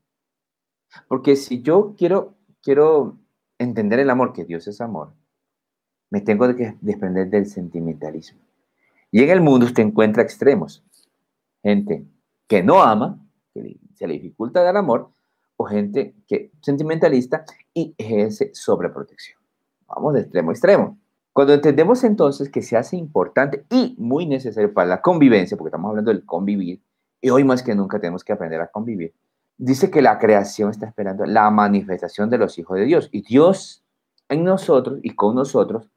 Porque 1.09 1.35
si 1.35 1.61
yo 1.63 1.95
quiero, 1.99 2.35
quiero 2.63 3.19
entender 3.59 3.99
el 4.01 4.11
amor, 4.11 4.33
que 4.33 4.45
Dios 4.45 4.67
es 4.69 4.81
amor, 4.81 5.13
me 6.11 6.21
tengo 6.21 6.55
que 6.55 6.77
desprender 6.81 7.29
del 7.29 7.47
sentimentalismo. 7.47 8.41
Y 9.11 9.23
en 9.23 9.31
el 9.31 9.41
mundo 9.41 9.67
usted 9.67 9.83
encuentra 9.83 10.23
extremos. 10.23 10.83
Gente 11.63 12.05
que 12.47 12.63
no 12.63 12.83
ama, 12.83 13.19
que 13.53 13.79
se 13.95 14.07
le 14.07 14.15
dificulta 14.15 14.63
dar 14.63 14.77
amor, 14.77 15.11
o 15.57 15.65
gente 15.65 16.15
que 16.27 16.51
sentimentalista 16.61 17.45
y 17.73 17.95
ejerce 17.97 18.51
sobreprotección. 18.55 19.39
Vamos 19.87 20.15
de 20.15 20.21
extremo 20.21 20.51
a 20.51 20.53
extremo. 20.53 20.99
Cuando 21.33 21.55
entendemos 21.55 22.05
entonces 22.05 22.49
que 22.49 22.63
se 22.63 22.77
hace 22.77 22.97
importante 22.97 23.65
y 23.71 23.95
muy 23.99 24.27
necesario 24.27 24.73
para 24.73 24.89
la 24.89 25.03
convivencia, 25.03 25.57
porque 25.57 25.69
estamos 25.69 25.91
hablando 25.91 26.13
del 26.13 26.25
convivir, 26.25 26.81
y 27.21 27.31
hoy 27.31 27.45
más 27.45 27.63
que 27.63 27.75
nunca 27.75 27.99
tenemos 27.99 28.23
que 28.23 28.33
aprender 28.33 28.61
a 28.61 28.69
convivir, 28.69 29.15
dice 29.57 29.91
que 29.91 30.03
la 30.03 30.19
creación 30.19 30.71
está 30.71 30.87
esperando 30.87 31.25
la 31.27 31.51
manifestación 31.51 32.31
de 32.31 32.39
los 32.39 32.59
hijos 32.59 32.79
de 32.79 32.85
Dios. 32.85 33.09
Y 33.13 33.23
Dios 33.23 33.85
en 34.29 34.45
nosotros 34.45 34.99
y 35.03 35.15
con 35.15 35.35
nosotros 35.35 35.89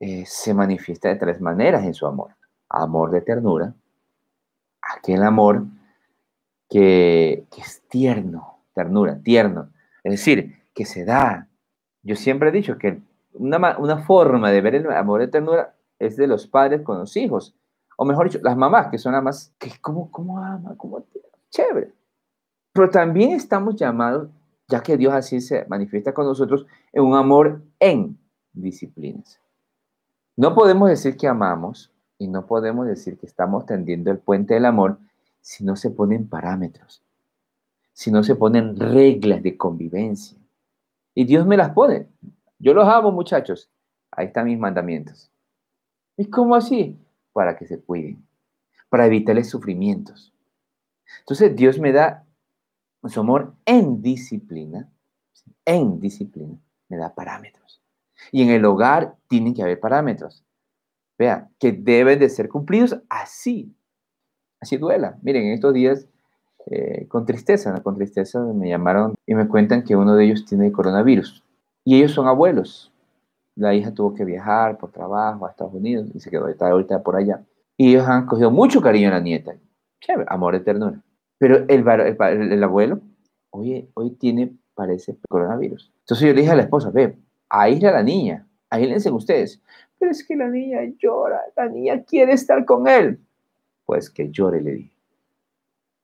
eh, 0.00 0.24
se 0.26 0.54
manifiesta 0.54 1.08
de 1.08 1.16
tres 1.16 1.40
maneras 1.40 1.84
en 1.84 1.94
su 1.94 2.06
amor. 2.06 2.34
Amor 2.68 3.10
de 3.10 3.20
ternura, 3.20 3.74
aquel 4.80 5.22
amor 5.24 5.64
que, 6.68 7.46
es 7.58 7.82
tierno, 7.88 8.60
ternura, 8.74 9.18
tierno. 9.22 9.70
Es 10.04 10.12
decir, 10.12 10.62
que 10.72 10.84
se 10.84 11.04
da. 11.04 11.48
Yo 12.02 12.14
siempre 12.14 12.50
he 12.50 12.52
dicho 12.52 12.78
que 12.78 13.00
una, 13.32 13.76
una 13.78 13.98
forma 13.98 14.50
de 14.50 14.60
ver 14.60 14.76
el 14.76 14.90
amor 14.92 15.20
de 15.20 15.28
ternura 15.28 15.74
es 15.98 16.16
de 16.16 16.28
los 16.28 16.46
padres 16.46 16.82
con 16.82 16.98
los 16.98 17.16
hijos. 17.16 17.54
O 17.96 18.04
mejor 18.04 18.30
dicho, 18.30 18.38
las 18.42 18.56
mamás, 18.56 18.88
que 18.88 18.98
son 18.98 19.22
más 19.22 19.52
que 19.58 19.72
¿cómo, 19.80 20.10
cómo 20.10 20.38
ama? 20.38 20.74
¿Cómo 20.76 21.04
Chévere. 21.50 21.92
Pero 22.72 22.90
también 22.90 23.32
estamos 23.32 23.76
llamados, 23.76 24.28
ya 24.68 24.82
que 24.82 24.96
Dios 24.96 25.12
así 25.12 25.40
se 25.40 25.64
manifiesta 25.66 26.14
con 26.14 26.26
nosotros, 26.26 26.66
en 26.92 27.04
un 27.04 27.16
amor 27.16 27.62
en 27.78 28.18
disciplinas. 28.52 29.40
No 30.36 30.54
podemos 30.54 30.88
decir 30.88 31.16
que 31.16 31.26
amamos 31.26 31.92
y 32.18 32.28
no 32.28 32.46
podemos 32.46 32.86
decir 32.86 33.18
que 33.18 33.26
estamos 33.26 33.66
tendiendo 33.66 34.10
el 34.10 34.18
puente 34.18 34.54
del 34.54 34.66
amor 34.66 34.98
si 35.40 35.64
no 35.64 35.76
se 35.76 35.90
ponen 35.90 36.28
parámetros, 36.28 37.02
si 37.92 38.10
no 38.10 38.22
se 38.22 38.36
ponen 38.36 38.76
reglas 38.76 39.42
de 39.42 39.56
convivencia. 39.56 40.38
Y 41.14 41.24
Dios 41.24 41.46
me 41.46 41.56
las 41.56 41.70
pone. 41.70 42.06
Yo 42.58 42.74
los 42.74 42.86
amo, 42.86 43.10
muchachos. 43.10 43.70
Ahí 44.10 44.26
están 44.26 44.46
mis 44.46 44.58
mandamientos. 44.58 45.30
¿Y 46.16 46.26
cómo 46.26 46.54
así? 46.54 46.98
Para 47.32 47.56
que 47.56 47.66
se 47.66 47.80
cuiden, 47.80 48.24
para 48.88 49.06
evitarles 49.06 49.48
sufrimientos. 49.48 50.32
Entonces 51.20 51.54
Dios 51.56 51.78
me 51.78 51.92
da 51.92 52.24
su 53.08 53.20
amor 53.20 53.54
en 53.64 54.02
disciplina, 54.02 54.88
en 55.64 56.00
disciplina, 56.00 56.58
me 56.88 56.96
da 56.96 57.14
parámetros. 57.14 57.82
Y 58.32 58.42
en 58.42 58.50
el 58.50 58.64
hogar 58.64 59.16
tienen 59.28 59.54
que 59.54 59.62
haber 59.62 59.80
parámetros. 59.80 60.44
Vea, 61.18 61.48
que 61.58 61.72
deben 61.72 62.18
de 62.18 62.28
ser 62.28 62.48
cumplidos 62.48 62.98
así. 63.08 63.74
Así 64.60 64.76
duela. 64.76 65.18
Miren, 65.22 65.44
en 65.44 65.52
estos 65.52 65.72
días, 65.72 66.06
eh, 66.66 67.06
con 67.08 67.24
tristeza, 67.24 67.82
con 67.82 67.96
tristeza 67.96 68.40
me 68.40 68.68
llamaron 68.68 69.14
y 69.26 69.34
me 69.34 69.48
cuentan 69.48 69.82
que 69.82 69.96
uno 69.96 70.14
de 70.14 70.24
ellos 70.24 70.44
tiene 70.44 70.70
coronavirus. 70.70 71.42
Y 71.84 71.96
ellos 71.96 72.12
son 72.12 72.26
abuelos. 72.26 72.92
La 73.56 73.74
hija 73.74 73.92
tuvo 73.92 74.14
que 74.14 74.24
viajar 74.24 74.78
por 74.78 74.92
trabajo 74.92 75.46
a 75.46 75.50
Estados 75.50 75.74
Unidos 75.74 76.08
y 76.14 76.20
se 76.20 76.30
quedó 76.30 76.46
ahorita 76.58 77.02
por 77.02 77.16
allá. 77.16 77.42
Y 77.76 77.90
ellos 77.90 78.06
han 78.06 78.26
cogido 78.26 78.50
mucho 78.50 78.80
cariño 78.80 79.08
a 79.08 79.12
la 79.12 79.20
nieta. 79.20 79.54
Chévere, 80.00 80.26
amor 80.28 80.54
de 80.54 80.60
ternura. 80.60 81.02
Pero 81.40 81.64
el, 81.68 81.88
el, 82.52 82.62
abuelo, 82.62 83.00
oye, 83.48 83.88
hoy 83.94 84.10
tiene, 84.10 84.52
parece, 84.74 85.16
coronavirus. 85.26 85.90
Entonces 86.00 86.28
yo 86.28 86.34
le 86.34 86.42
dije 86.42 86.52
a 86.52 86.56
la 86.56 86.64
esposa, 86.64 86.90
ve, 86.90 87.16
aísle 87.48 87.88
a 87.88 87.92
la 87.92 88.02
niña, 88.02 88.46
aíslense 88.68 89.10
ustedes. 89.10 89.58
Pero 89.98 90.10
es 90.10 90.22
que 90.22 90.36
la 90.36 90.50
niña 90.50 90.80
llora, 90.98 91.40
la 91.56 91.66
niña 91.70 92.02
quiere 92.02 92.34
estar 92.34 92.66
con 92.66 92.86
él. 92.86 93.20
Pues 93.86 94.10
que 94.10 94.30
llore, 94.30 94.60
le 94.60 94.72
dije. 94.72 94.96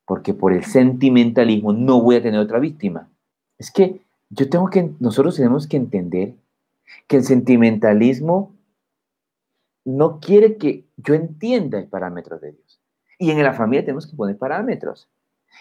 Porque 0.07 0.33
por 0.33 0.55
el 0.55 0.65
sentimentalismo 0.65 1.75
no 1.75 2.01
voy 2.01 2.17
a 2.17 2.23
tener 2.23 2.41
otra 2.41 2.59
víctima. 2.59 3.11
Es 3.59 3.71
que 3.71 4.01
yo 4.31 4.49
tengo 4.49 4.71
que, 4.71 4.91
nosotros 5.01 5.37
tenemos 5.37 5.67
que 5.67 5.77
entender 5.77 6.33
que 7.07 7.19
el 7.19 7.25
sentimentalismo 7.25 8.55
no 9.85 10.19
quiere 10.19 10.57
que 10.57 10.87
yo 10.97 11.13
entienda 11.13 11.79
el 11.79 11.89
parámetro 11.89 12.39
de 12.39 12.53
Dios. 12.53 12.81
Y 13.19 13.33
en 13.33 13.43
la 13.43 13.53
familia 13.53 13.85
tenemos 13.85 14.07
que 14.07 14.17
poner 14.17 14.39
parámetros. 14.39 15.11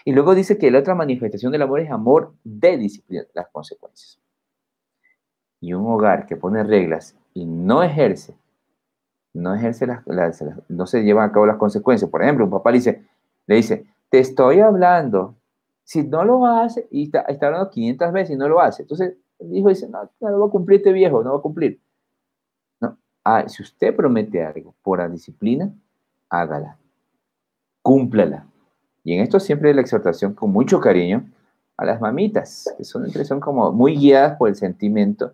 Y 0.04 0.12
luego 0.12 0.34
dice 0.34 0.58
que 0.58 0.70
la 0.70 0.78
otra 0.78 0.94
manifestación 0.94 1.52
del 1.52 1.62
amor 1.62 1.80
es 1.80 1.90
amor 1.90 2.34
de 2.44 2.76
disciplina, 2.76 3.24
las 3.34 3.48
consecuencias. 3.48 4.20
Y 5.60 5.72
un 5.72 5.86
hogar 5.86 6.26
que 6.26 6.36
pone 6.36 6.62
reglas 6.62 7.16
y 7.34 7.46
no 7.46 7.82
ejerce, 7.82 8.36
no 9.32 9.54
ejerce 9.54 9.86
las, 9.86 10.02
no 10.68 10.86
se 10.86 11.02
llevan 11.02 11.28
a 11.28 11.32
cabo 11.32 11.46
las 11.46 11.56
consecuencias. 11.56 12.10
Por 12.10 12.22
ejemplo, 12.22 12.44
un 12.44 12.50
papá 12.50 12.70
le 12.70 12.78
dice, 12.78 13.06
le 13.46 13.56
dice, 13.56 13.86
te 14.10 14.18
estoy 14.18 14.60
hablando, 14.60 15.34
si 15.84 16.02
no 16.02 16.24
lo 16.24 16.46
hace, 16.46 16.86
y 16.90 17.04
está, 17.04 17.20
está 17.22 17.46
hablando 17.46 17.70
500 17.70 18.12
veces 18.12 18.34
y 18.34 18.38
no 18.38 18.48
lo 18.48 18.60
hace, 18.60 18.82
entonces 18.82 19.16
el 19.38 19.56
hijo 19.56 19.68
dice, 19.68 19.88
no, 19.88 20.10
no 20.20 20.40
va 20.40 20.46
a 20.46 20.50
cumplir 20.50 20.78
este 20.78 20.92
viejo, 20.92 21.22
no 21.22 21.32
va 21.32 21.38
a 21.38 21.42
cumplir. 21.42 21.80
No. 22.80 22.96
Ah, 23.24 23.48
si 23.48 23.62
usted 23.62 23.94
promete 23.94 24.42
algo 24.42 24.74
por 24.82 24.98
la 24.98 25.08
disciplina, 25.08 25.72
hágala, 26.28 26.78
cúmplala. 27.82 28.46
Y 29.06 29.14
en 29.14 29.20
esto 29.20 29.38
siempre 29.38 29.72
la 29.72 29.82
exhortación 29.82 30.34
con 30.34 30.50
mucho 30.50 30.80
cariño 30.80 31.30
a 31.76 31.84
las 31.84 32.00
mamitas, 32.00 32.74
que 32.76 32.82
son, 32.82 33.08
son 33.08 33.38
como 33.38 33.70
muy 33.70 33.96
guiadas 33.96 34.36
por 34.36 34.48
el 34.48 34.56
sentimiento 34.56 35.32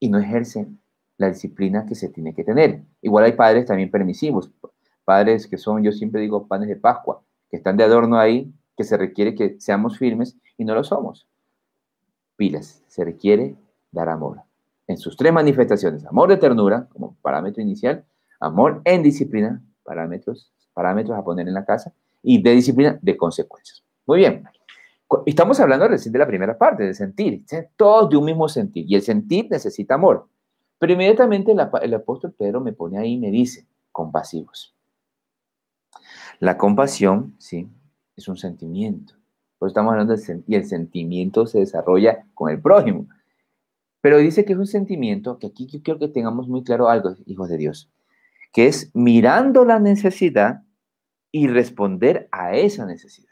y 0.00 0.08
no 0.08 0.18
ejercen 0.18 0.80
la 1.16 1.28
disciplina 1.28 1.86
que 1.86 1.94
se 1.94 2.08
tiene 2.08 2.34
que 2.34 2.42
tener. 2.42 2.82
Igual 3.02 3.26
hay 3.26 3.32
padres 3.34 3.66
también 3.66 3.88
permisivos, 3.88 4.50
padres 5.04 5.46
que 5.46 5.58
son, 5.58 5.84
yo 5.84 5.92
siempre 5.92 6.20
digo, 6.20 6.48
panes 6.48 6.68
de 6.68 6.74
Pascua, 6.74 7.22
que 7.48 7.56
están 7.56 7.76
de 7.76 7.84
adorno 7.84 8.18
ahí, 8.18 8.52
que 8.76 8.82
se 8.82 8.96
requiere 8.96 9.36
que 9.36 9.60
seamos 9.60 9.96
firmes 9.96 10.36
y 10.58 10.64
no 10.64 10.74
lo 10.74 10.82
somos 10.82 11.28
pilas. 12.34 12.82
Se 12.88 13.04
requiere 13.04 13.54
dar 13.92 14.08
amor. 14.08 14.42
En 14.88 14.98
sus 14.98 15.16
tres 15.16 15.32
manifestaciones, 15.32 16.04
amor 16.04 16.28
de 16.28 16.36
ternura 16.36 16.88
como 16.92 17.14
parámetro 17.22 17.62
inicial, 17.62 18.04
amor 18.40 18.82
en 18.82 19.04
disciplina, 19.04 19.62
parámetros, 19.84 20.50
parámetros 20.74 21.16
a 21.16 21.22
poner 21.22 21.46
en 21.46 21.54
la 21.54 21.64
casa, 21.64 21.92
y 22.22 22.42
de 22.42 22.52
disciplina 22.52 22.98
de 23.00 23.16
consecuencias. 23.16 23.82
Muy 24.06 24.18
bien. 24.18 24.44
Estamos 25.26 25.58
hablando 25.58 25.88
recién 25.88 26.12
de 26.12 26.18
la 26.18 26.26
primera 26.26 26.56
parte, 26.56 26.84
de 26.84 26.94
sentir. 26.94 27.44
Todos 27.76 28.10
de 28.10 28.16
un 28.16 28.24
mismo 28.24 28.48
sentir. 28.48 28.84
Y 28.88 28.94
el 28.94 29.02
sentir 29.02 29.48
necesita 29.50 29.94
amor. 29.94 30.28
Pero 30.78 30.92
inmediatamente 30.92 31.52
el, 31.52 31.60
el 31.82 31.94
apóstol 31.94 32.32
Pedro 32.32 32.60
me 32.60 32.72
pone 32.72 32.98
ahí 32.98 33.14
y 33.14 33.18
me 33.18 33.30
dice, 33.30 33.66
compasivos. 33.92 34.74
La 36.38 36.56
compasión, 36.56 37.34
sí, 37.38 37.68
es 38.16 38.28
un 38.28 38.36
sentimiento. 38.36 39.14
Pues 39.58 39.70
estamos 39.70 39.92
hablando 39.92 40.16
del 40.16 40.44
y 40.46 40.54
el 40.54 40.64
sentimiento 40.64 41.46
se 41.46 41.58
desarrolla 41.58 42.24
con 42.34 42.50
el 42.50 42.60
prójimo. 42.60 43.06
Pero 44.00 44.16
dice 44.16 44.44
que 44.44 44.54
es 44.54 44.58
un 44.58 44.66
sentimiento, 44.66 45.38
que 45.38 45.48
aquí 45.48 45.66
yo 45.66 45.82
quiero 45.82 46.00
que 46.00 46.08
tengamos 46.08 46.48
muy 46.48 46.64
claro 46.64 46.88
algo, 46.88 47.14
hijos 47.26 47.50
de 47.50 47.58
Dios, 47.58 47.90
que 48.52 48.66
es 48.66 48.90
mirando 48.94 49.66
la 49.66 49.78
necesidad 49.78 50.62
y 51.32 51.48
responder 51.48 52.28
a 52.32 52.54
esa 52.56 52.86
necesidad. 52.86 53.28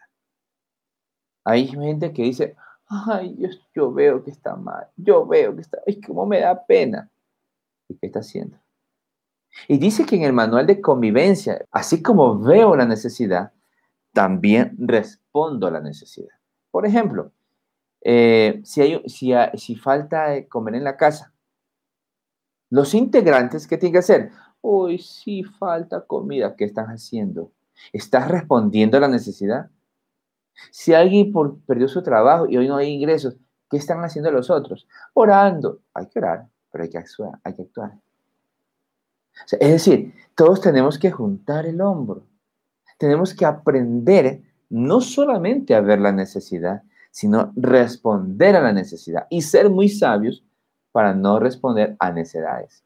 Hay 1.45 1.67
gente 1.67 2.13
que 2.13 2.23
dice, 2.23 2.57
ay, 2.87 3.37
yo, 3.39 3.49
yo 3.75 3.93
veo 3.93 4.23
que 4.23 4.31
está 4.31 4.57
mal, 4.57 4.89
yo 4.97 5.27
veo 5.27 5.55
que 5.55 5.63
está, 5.63 5.79
ay, 5.87 6.01
cómo 6.01 6.27
me 6.27 6.41
da 6.41 6.65
pena. 6.67 7.11
¿Y 7.89 7.97
qué 7.97 8.07
está 8.07 8.21
haciendo? 8.21 8.59
Y 9.67 9.79
dice 9.79 10.05
que 10.05 10.17
en 10.17 10.23
el 10.23 10.33
manual 10.33 10.67
de 10.67 10.81
convivencia, 10.81 11.65
así 11.71 12.03
como 12.03 12.39
veo 12.39 12.77
la 12.77 12.87
necesidad, 12.87 13.53
también 14.13 14.77
respondo 14.79 15.67
a 15.67 15.71
la 15.71 15.81
necesidad. 15.81 16.35
Por 16.71 16.87
ejemplo, 16.87 17.33
eh, 18.03 18.61
si, 18.65 18.83
hay, 18.83 19.03
si, 19.09 19.33
si 19.55 19.77
falta 19.77 20.47
comer 20.49 20.77
en 20.77 20.85
la 20.85 20.97
casa, 20.97 21.33
los 22.71 22.95
integrantes, 22.95 23.67
¿qué 23.67 23.79
tienen 23.79 23.95
que 23.95 23.99
hacer? 23.99 24.31
Uy, 24.61 24.99
si 24.99 25.43
falta 25.45 26.05
comida, 26.07 26.55
¿qué 26.55 26.65
están 26.65 26.87
haciendo? 26.87 27.51
¿Estás 27.93 28.29
respondiendo 28.29 28.97
a 28.97 29.01
la 29.01 29.09
necesidad? 29.09 29.71
Si 30.71 30.93
alguien 30.93 31.33
por, 31.33 31.61
perdió 31.61 31.89
su 31.89 32.03
trabajo 32.03 32.47
y 32.49 32.57
hoy 32.57 32.69
no 32.69 32.77
hay 32.77 32.89
ingresos, 32.91 33.37
¿qué 33.71 33.77
están 33.77 34.03
haciendo 34.05 34.31
los 34.31 34.51
otros? 34.51 34.89
Orando. 35.15 35.81
Hay 35.95 36.07
que 36.07 36.19
orar, 36.19 36.49
pero 36.71 36.85
hay 36.85 36.91
que 36.91 36.99
actuar. 36.99 37.39
Hay 37.45 37.55
que 37.55 37.63
actuar. 37.63 37.93
es 39.53 39.71
decir, 39.71 40.15
todos 40.35 40.61
tenemos 40.61 40.99
que 40.99 41.11
juntar 41.11 41.67
el 41.67 41.81
hombro 41.81 42.27
tenemos 42.99 43.33
que 43.33 43.47
aprender 43.47 44.43
no 44.69 45.01
solamente 45.01 45.75
a 45.75 45.81
ver 45.81 46.01
la 46.01 46.13
necesidad, 46.13 46.83
sino 47.11 47.53
responder 47.57 48.55
a 48.57 48.61
la 48.61 48.73
necesidad 48.73 49.27
y 49.31 49.41
ser 49.41 49.71
muy 49.71 49.89
sabios 49.89 50.45
para 50.93 51.15
no 51.15 51.39
responder 51.39 51.97
a 51.99 52.11
necesidades. 52.11 52.85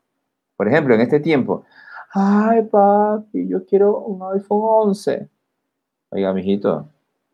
Por 0.57 0.69
ejemplo, 0.69 0.95
en 0.95 1.01
este 1.01 1.19
tiempo, 1.19 1.65
ay 2.15 2.63
papi, 2.63 3.49
yo 3.49 3.65
quiero 3.65 3.99
un 3.99 4.23
iPhone 4.35 4.89
11. 4.89 5.29
Oiga, 6.11 6.33
mijito, 6.33 6.89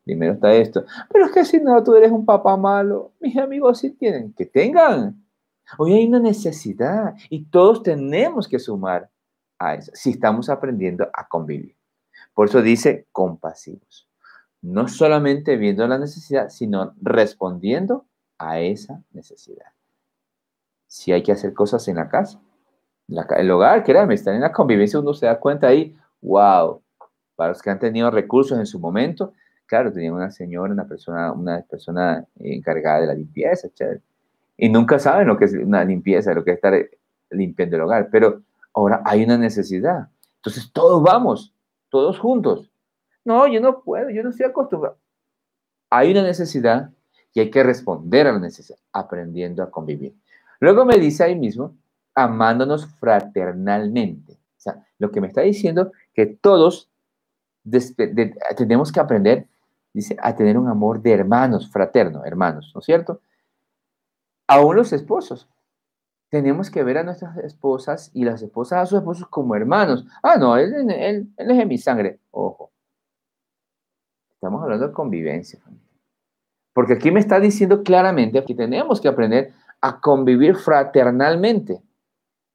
primero 0.04 0.34
está 0.34 0.52
esto. 0.54 0.84
Pero 1.10 1.26
es 1.26 1.32
que 1.32 1.44
si 1.44 1.58
no, 1.60 1.82
tú 1.82 1.94
eres 1.94 2.12
un 2.12 2.24
papá 2.24 2.56
malo. 2.56 3.12
Mis 3.20 3.36
amigos 3.36 3.78
sí 3.78 3.90
tienen, 3.90 4.32
que 4.32 4.46
tengan. 4.46 5.24
Hoy 5.76 5.92
hay 5.94 6.06
una 6.06 6.20
necesidad 6.20 7.14
y 7.28 7.44
todos 7.44 7.82
tenemos 7.82 8.48
que 8.48 8.58
sumar 8.58 9.10
a 9.58 9.74
eso 9.74 9.90
si 9.94 10.10
estamos 10.10 10.48
aprendiendo 10.48 11.08
a 11.12 11.28
convivir. 11.28 11.76
Por 12.32 12.48
eso 12.48 12.62
dice 12.62 13.06
compasivos. 13.12 14.08
No 14.62 14.88
solamente 14.88 15.56
viendo 15.56 15.86
la 15.86 15.98
necesidad, 15.98 16.48
sino 16.48 16.94
respondiendo 17.00 18.06
a 18.38 18.60
esa 18.60 19.02
necesidad. 19.12 19.72
Si 20.86 21.12
hay 21.12 21.22
que 21.22 21.32
hacer 21.32 21.52
cosas 21.52 21.86
en 21.88 21.96
la 21.96 22.08
casa, 22.08 22.40
el 23.08 23.50
hogar, 23.50 23.84
créanme, 23.84 24.14
están 24.14 24.34
en 24.34 24.42
la 24.42 24.52
convivencia, 24.52 25.00
uno 25.00 25.14
se 25.14 25.26
da 25.26 25.38
cuenta 25.38 25.68
ahí, 25.68 25.96
wow, 26.20 26.82
para 27.36 27.50
los 27.50 27.62
que 27.62 27.70
han 27.70 27.78
tenido 27.78 28.10
recursos 28.10 28.58
en 28.58 28.66
su 28.66 28.78
momento, 28.78 29.32
claro, 29.66 29.92
tenían 29.92 30.14
una 30.14 30.30
señora, 30.30 30.72
una 30.72 30.86
persona, 30.86 31.32
una 31.32 31.62
persona 31.62 32.24
encargada 32.40 33.00
de 33.00 33.06
la 33.06 33.14
limpieza, 33.14 33.68
Y 34.56 34.68
nunca 34.68 34.98
saben 34.98 35.28
lo 35.28 35.36
que 35.36 35.44
es 35.46 35.54
una 35.54 35.84
limpieza, 35.84 36.34
lo 36.34 36.44
que 36.44 36.50
es 36.52 36.56
estar 36.56 36.74
limpiando 37.30 37.76
el 37.76 37.82
hogar, 37.82 38.08
pero 38.10 38.42
ahora 38.74 39.02
hay 39.04 39.24
una 39.24 39.38
necesidad. 39.38 40.08
Entonces 40.36 40.70
todos 40.72 41.02
vamos, 41.02 41.54
todos 41.90 42.18
juntos. 42.18 42.70
No, 43.24 43.46
yo 43.46 43.60
no 43.60 43.82
puedo, 43.82 44.10
yo 44.10 44.22
no 44.22 44.30
estoy 44.30 44.46
acostumbrado. 44.46 44.96
Hay 45.90 46.10
una 46.10 46.22
necesidad 46.22 46.90
y 47.34 47.40
hay 47.40 47.50
que 47.50 47.62
responder 47.62 48.26
a 48.26 48.32
la 48.32 48.38
necesidad, 48.38 48.78
aprendiendo 48.92 49.62
a 49.62 49.70
convivir. 49.70 50.14
Luego 50.60 50.84
me 50.84 50.96
dice 50.96 51.24
ahí 51.24 51.36
mismo, 51.36 51.74
amándonos 52.22 52.86
fraternalmente. 52.98 54.32
O 54.32 54.60
sea, 54.60 54.86
lo 54.98 55.10
que 55.10 55.20
me 55.20 55.28
está 55.28 55.42
diciendo 55.42 55.92
que 56.14 56.26
todos 56.26 56.90
tenemos 58.56 58.90
que 58.90 59.00
aprender, 59.00 59.46
dice, 59.92 60.16
a 60.20 60.34
tener 60.34 60.58
un 60.58 60.68
amor 60.68 61.00
de 61.00 61.12
hermanos, 61.12 61.70
fraterno, 61.70 62.24
hermanos, 62.24 62.72
¿no 62.74 62.80
es 62.80 62.84
cierto? 62.84 63.20
Aún 64.48 64.76
los 64.76 64.92
esposos 64.92 65.48
tenemos 66.30 66.70
que 66.70 66.82
ver 66.82 66.98
a 66.98 67.04
nuestras 67.04 67.36
esposas 67.38 68.10
y 68.14 68.24
las 68.24 68.42
esposas 68.42 68.80
a 68.80 68.86
sus 68.86 68.98
esposos 68.98 69.28
como 69.28 69.54
hermanos. 69.54 70.04
Ah, 70.22 70.36
no, 70.38 70.56
él, 70.56 70.90
él, 70.90 71.28
es 71.36 71.46
de 71.46 71.66
mi 71.66 71.78
sangre. 71.78 72.18
Ojo. 72.30 72.70
Estamos 74.32 74.62
hablando 74.62 74.88
de 74.88 74.92
convivencia. 74.92 75.60
Porque 76.74 76.94
aquí 76.94 77.10
me 77.10 77.20
está 77.20 77.40
diciendo 77.40 77.82
claramente 77.82 78.44
que 78.44 78.54
tenemos 78.54 79.00
que 79.00 79.08
aprender 79.08 79.52
a 79.80 80.00
convivir 80.00 80.56
fraternalmente. 80.56 81.82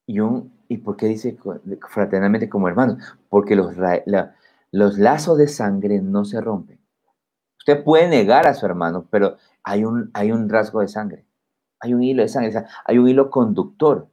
¿Y, 0.06 0.20
un, 0.20 0.54
¿y 0.68 0.78
por 0.78 0.98
qué 0.98 1.08
dice 1.08 1.38
fraternalmente 1.89 2.50
como 2.50 2.68
hermanos? 2.68 2.98
Porque 3.30 3.56
los, 3.56 3.76
los 4.72 4.98
lazos 4.98 5.38
de 5.38 5.48
sangre 5.48 6.02
no 6.02 6.26
se 6.26 6.42
rompen. 6.42 6.80
Usted 7.60 7.84
puede 7.84 8.10
negar 8.10 8.46
a 8.48 8.54
su 8.54 8.66
hermano, 8.66 9.08
pero 9.10 9.38
hay 9.63 9.86
un, 9.86 10.12
hay 10.13 10.32
un 10.32 10.50
rasgo 10.50 10.82
de 10.82 10.89
sangre. 10.89 11.26
Hay 11.80 11.94
un 11.94 12.04
hilo 12.04 12.22
de 12.22 12.30
sangre, 12.30 12.66
hay 12.86 12.98
un 12.98 13.08
hilo 13.08 13.30
conductor 13.30 14.10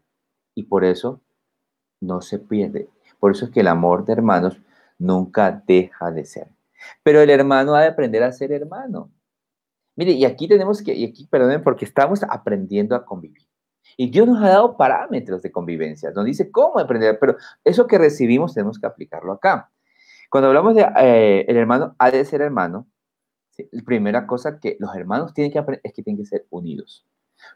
y 0.55 0.65
por 0.65 0.85
eso 0.85 1.21
no 2.01 2.21
se 2.21 2.39
pierde. 2.39 2.89
Por 3.19 3.33
eso 3.33 3.45
es 3.45 3.51
que 3.51 3.61
el 3.61 3.69
amor 3.69 4.05
de 4.05 4.13
hermanos 4.13 4.61
nunca 4.99 5.63
deja 5.67 6.11
de 6.11 6.25
ser. 6.25 6.49
Pero 7.03 7.21
el 7.21 7.31
hermano 7.31 7.75
ha 7.75 7.83
de 7.83 7.89
aprender 7.89 8.23
a 8.23 8.33
ser 8.33 8.53
hermano. 8.53 9.11
Mire, 9.97 10.13
y 10.13 10.25
aquí 10.25 10.49
tenemos 10.49 10.83
que, 10.83 10.95
y 10.95 11.05
aquí, 11.05 11.27
perdonen, 11.27 11.63
porque 11.63 11.85
estamos 11.85 12.23
aprendiendo 12.23 12.95
a 12.95 13.05
convivir. 13.05 13.43
Y 13.97 14.11
Dios 14.11 14.27
nos 14.27 14.43
ha 14.43 14.49
dado 14.49 14.77
parámetros 14.77 15.43
de 15.43 15.51
convivencia, 15.51 16.11
nos 16.11 16.25
dice 16.25 16.51
cómo 16.51 16.79
aprender, 16.79 17.19
pero 17.19 17.37
eso 17.65 17.87
que 17.87 17.99
recibimos 17.99 18.55
tenemos 18.55 18.79
que 18.79 18.87
aplicarlo 18.87 19.33
acá. 19.33 19.71
Cuando 20.31 20.49
hablamos 20.49 20.75
de 20.75 20.87
eh, 21.01 21.45
el 21.49 21.57
hermano 21.57 21.95
ha 21.99 22.11
de 22.11 22.25
ser 22.25 22.41
hermano, 22.41 22.87
la 23.73 23.83
primera 23.83 24.27
cosa 24.27 24.59
que 24.59 24.77
los 24.81 24.95
hermanos 24.95 25.35
tienen 25.35 25.53
que 25.53 25.59
aprender 25.59 25.83
es 25.85 25.93
que 25.93 26.03
tienen 26.03 26.23
que 26.23 26.29
ser 26.29 26.47
unidos 26.51 27.05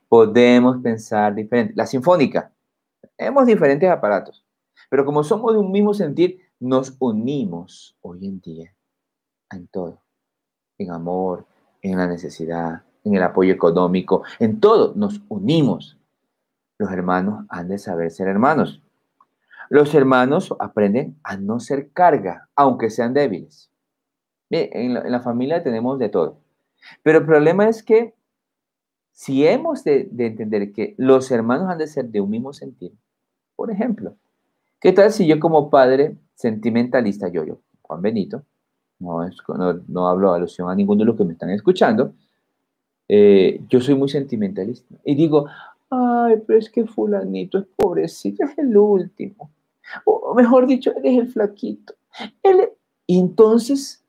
podemos 0.09 0.79
pensar 0.83 1.35
diferente. 1.35 1.75
La 1.77 1.87
sinfónica, 1.87 2.53
tenemos 3.17 3.47
diferentes 3.47 3.89
aparatos, 3.91 4.45
pero 4.91 5.05
como 5.05 5.25
somos 5.25 5.53
de 5.53 5.59
un 5.59 5.71
mismo 5.71 5.95
sentir, 5.95 6.41
nos 6.61 6.97
unimos 6.99 7.97
hoy 8.01 8.27
en 8.27 8.41
día 8.41 8.75
en 9.51 9.67
todo, 9.69 10.03
en 10.79 10.91
amor, 10.91 11.47
en 11.83 11.97
la 11.97 12.07
necesidad, 12.07 12.83
en 13.05 13.15
el 13.15 13.23
apoyo 13.23 13.53
económico, 13.53 14.23
en 14.39 14.59
todo, 14.61 14.93
nos 14.97 15.21
unimos. 15.29 15.99
Los 16.79 16.91
hermanos 16.91 17.45
han 17.49 17.69
de 17.69 17.79
saber 17.79 18.11
ser 18.11 18.29
hermanos. 18.29 18.83
Los 19.71 19.95
hermanos 19.95 20.55
aprenden 20.59 21.17
a 21.23 21.37
no 21.37 21.61
ser 21.61 21.91
carga, 21.93 22.49
aunque 22.55 22.91
sean 22.91 23.15
débiles. 23.15 23.71
En 24.51 24.95
la, 24.95 25.21
familia 25.21 25.63
tenemos 25.63 25.99
de 25.99 26.09
todo. 26.09 26.39
Pero 27.03 27.19
el 27.19 27.27
problema 27.27 27.69
es 27.69 27.83
que 27.83 28.15
si 29.11 29.47
hemos 29.47 29.85
de, 29.85 30.09
de, 30.11 30.27
entender 30.27 30.73
que 30.73 30.95
los 30.99 31.31
hermanos 31.31 31.71
han 31.71 31.79
de 31.79 31.87
ser 31.87 32.07
de 32.07 32.21
un 32.21 32.31
mismo 32.31 32.53
sentido, 32.53 32.95
por 33.57 33.71
ejemplo, 33.71 34.17
¿qué 34.81 34.93
tal 34.93 35.11
si 35.13 35.27
yo 35.27 35.41
como 35.41 35.71
padre 35.71 36.17
sentimentalista, 36.35 37.29
yo, 37.29 37.45
yo, 37.45 37.59
Juan 37.83 38.03
Benito, 38.03 38.45
no, 38.99 39.29
no, 39.89 40.09
hablo 40.09 40.33
alusión 40.33 40.69
a 40.69 40.75
ninguno 40.75 41.01
de 41.01 41.07
los 41.07 41.17
que 41.17 41.25
me 41.25 41.33
están 41.33 41.51
escuchando, 41.51 42.15
eh, 43.09 43.61
yo 43.69 43.81
soy 43.81 43.95
muy 43.95 44.09
sentimentalista 44.09 44.95
y 45.05 45.15
digo, 45.15 45.47
ay, 45.95 46.43
pero 46.47 46.59
es 46.59 46.71
que 46.71 46.87
fulanito 46.87 47.59
es 47.59 47.67
pobrecito, 47.77 48.45
es 48.45 48.59
el 48.59 48.77
último, 48.77 49.51
o 50.05 50.35
mejor 50.35 50.67
dicho, 50.67 50.93
él 50.97 51.05
es 51.05 51.19
el 51.19 51.29
flaquito. 51.29 51.95
Él, 52.43 52.71
entonces 53.07 54.05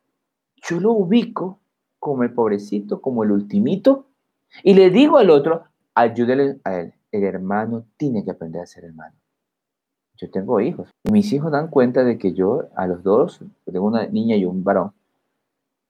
yo 0.67 0.79
lo 0.79 0.93
ubico 0.93 1.59
como 1.99 2.23
el 2.23 2.33
pobrecito, 2.33 3.01
como 3.01 3.23
el 3.23 3.31
ultimito, 3.31 4.07
y 4.63 4.73
le 4.73 4.89
digo 4.89 5.17
al 5.17 5.29
otro, 5.29 5.65
ayúdele 5.93 6.59
a 6.63 6.79
él. 6.79 6.93
El 7.11 7.23
hermano 7.23 7.85
tiene 7.97 8.23
que 8.23 8.31
aprender 8.31 8.61
a 8.61 8.65
ser 8.65 8.85
hermano. 8.85 9.15
Yo 10.17 10.29
tengo 10.31 10.61
hijos 10.61 10.89
y 11.03 11.11
mis 11.11 11.31
hijos 11.33 11.51
dan 11.51 11.69
cuenta 11.69 12.03
de 12.03 12.17
que 12.17 12.33
yo 12.33 12.69
a 12.75 12.87
los 12.87 13.03
dos, 13.03 13.41
tengo 13.65 13.85
una 13.85 14.07
niña 14.07 14.35
y 14.37 14.45
un 14.45 14.63
varón, 14.63 14.93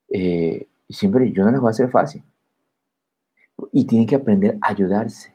eh, 0.10 0.68
siempre 0.90 1.32
yo 1.32 1.44
no 1.44 1.52
les 1.52 1.60
voy 1.60 1.70
a 1.70 1.72
hacer 1.72 1.90
fácil. 1.90 2.24
Y 3.72 3.86
tienen 3.86 4.08
que 4.08 4.16
aprender 4.16 4.58
a 4.62 4.70
ayudarse. 4.70 5.35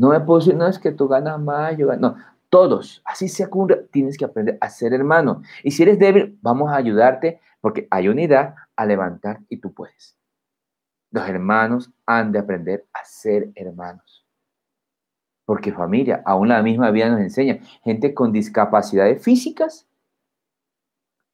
No 0.00 0.08
me 0.08 0.20
puedo 0.20 0.40
decir, 0.40 0.56
no, 0.56 0.66
es 0.66 0.78
que 0.78 0.92
tú 0.92 1.08
ganas 1.08 1.38
más, 1.38 1.76
yo 1.76 1.88
gano. 1.88 2.12
No, 2.12 2.16
todos, 2.48 3.02
así 3.04 3.28
se 3.28 3.44
ocurre, 3.44 3.86
tienes 3.92 4.16
que 4.16 4.24
aprender 4.24 4.56
a 4.58 4.70
ser 4.70 4.94
hermano. 4.94 5.42
Y 5.62 5.72
si 5.72 5.82
eres 5.82 5.98
débil, 5.98 6.38
vamos 6.40 6.70
a 6.70 6.76
ayudarte 6.76 7.38
porque 7.60 7.86
hay 7.90 8.08
unidad 8.08 8.54
a 8.76 8.86
levantar 8.86 9.40
y 9.50 9.58
tú 9.58 9.74
puedes. 9.74 10.16
Los 11.10 11.28
hermanos 11.28 11.90
han 12.06 12.32
de 12.32 12.38
aprender 12.38 12.86
a 12.94 13.04
ser 13.04 13.50
hermanos. 13.54 14.24
Porque 15.44 15.70
familia, 15.70 16.22
aún 16.24 16.48
la 16.48 16.62
misma 16.62 16.90
vida 16.92 17.10
nos 17.10 17.20
enseña, 17.20 17.58
gente 17.84 18.14
con 18.14 18.32
discapacidades 18.32 19.22
físicas 19.22 19.86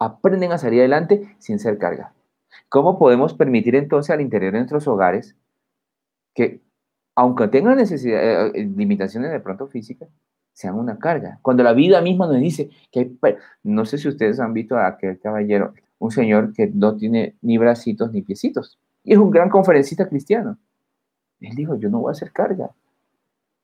aprenden 0.00 0.50
a 0.50 0.58
salir 0.58 0.80
adelante 0.80 1.36
sin 1.38 1.60
ser 1.60 1.78
carga. 1.78 2.14
¿Cómo 2.68 2.98
podemos 2.98 3.32
permitir 3.32 3.76
entonces 3.76 4.10
al 4.10 4.22
interior 4.22 4.54
de 4.54 4.58
nuestros 4.58 4.88
hogares 4.88 5.36
que, 6.34 6.66
aunque 7.16 7.48
tengan 7.48 7.76
necesidad, 7.76 8.22
eh, 8.22 8.52
eh, 8.54 8.64
limitaciones 8.76 9.32
de 9.32 9.40
pronto 9.40 9.66
físicas, 9.66 10.08
sean 10.52 10.76
una 10.76 10.98
carga? 10.98 11.40
Cuando 11.42 11.64
la 11.64 11.72
vida 11.72 12.00
misma 12.00 12.26
nos 12.26 12.38
dice 12.38 12.70
que 12.92 13.10
hay, 13.22 13.36
no 13.64 13.84
sé 13.84 13.98
si 13.98 14.08
ustedes 14.08 14.38
han 14.38 14.52
visto 14.52 14.76
a 14.76 14.86
aquel 14.86 15.18
caballero, 15.18 15.74
un 15.98 16.10
señor 16.12 16.52
que 16.52 16.68
no 16.68 16.96
tiene 16.96 17.34
ni 17.42 17.58
bracitos 17.58 18.12
ni 18.12 18.22
piecitos, 18.22 18.78
y 19.02 19.14
es 19.14 19.18
un 19.18 19.30
gran 19.30 19.48
conferencista 19.48 20.08
cristiano. 20.08 20.58
Él 21.40 21.56
dijo, 21.56 21.76
yo 21.76 21.88
no 21.88 22.00
voy 22.00 22.10
a 22.10 22.12
hacer 22.12 22.32
carga, 22.32 22.70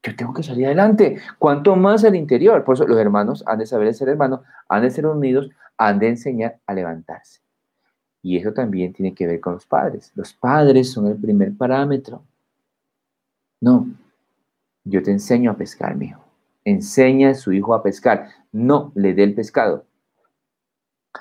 yo 0.03 0.17
tengo 0.17 0.35
que 0.35 0.43
salir 0.43 0.67
adelante. 0.67 1.19
Cuanto 1.39 1.77
más 1.77 2.05
al 2.05 2.17
interior. 2.17 2.65
Por 2.65 2.75
eso 2.75 2.87
los 2.87 2.99
hermanos 2.99 3.45
han 3.47 3.59
de 3.59 3.67
saber 3.67 3.95
ser 3.95 4.09
hermanos, 4.09 4.41
han 4.69 4.83
de 4.83 4.91
ser 4.91 5.07
unidos, 5.07 5.51
han 5.77 5.99
de 5.99 6.09
enseñar 6.09 6.59
a 6.67 6.75
levantarse. 6.75 7.41
Y 8.21 8.37
eso 8.37 8.53
también 8.53 8.93
tiene 8.93 9.15
que 9.15 9.27
ver 9.27 9.41
con 9.41 9.55
los 9.55 9.67
padres. 9.67 10.13
Los 10.15 10.33
padres 10.33 10.91
son 10.91 11.07
el 11.07 11.17
primer 11.17 11.57
parámetro. 11.57 12.23
No, 13.63 13.87
yo 14.83 15.05
te 15.05 15.13
enseño 15.13 15.53
a 15.53 15.57
pescar, 15.57 15.95
mi 15.95 16.07
hijo. 16.07 16.25
Enseña 16.65 17.31
a 17.31 17.35
su 17.35 17.53
hijo 17.53 17.75
a 17.75 17.83
pescar. 17.85 18.29
No 18.51 18.91
le 18.97 19.15
dé 19.15 19.23
el 19.23 19.35
pescado. 19.37 19.87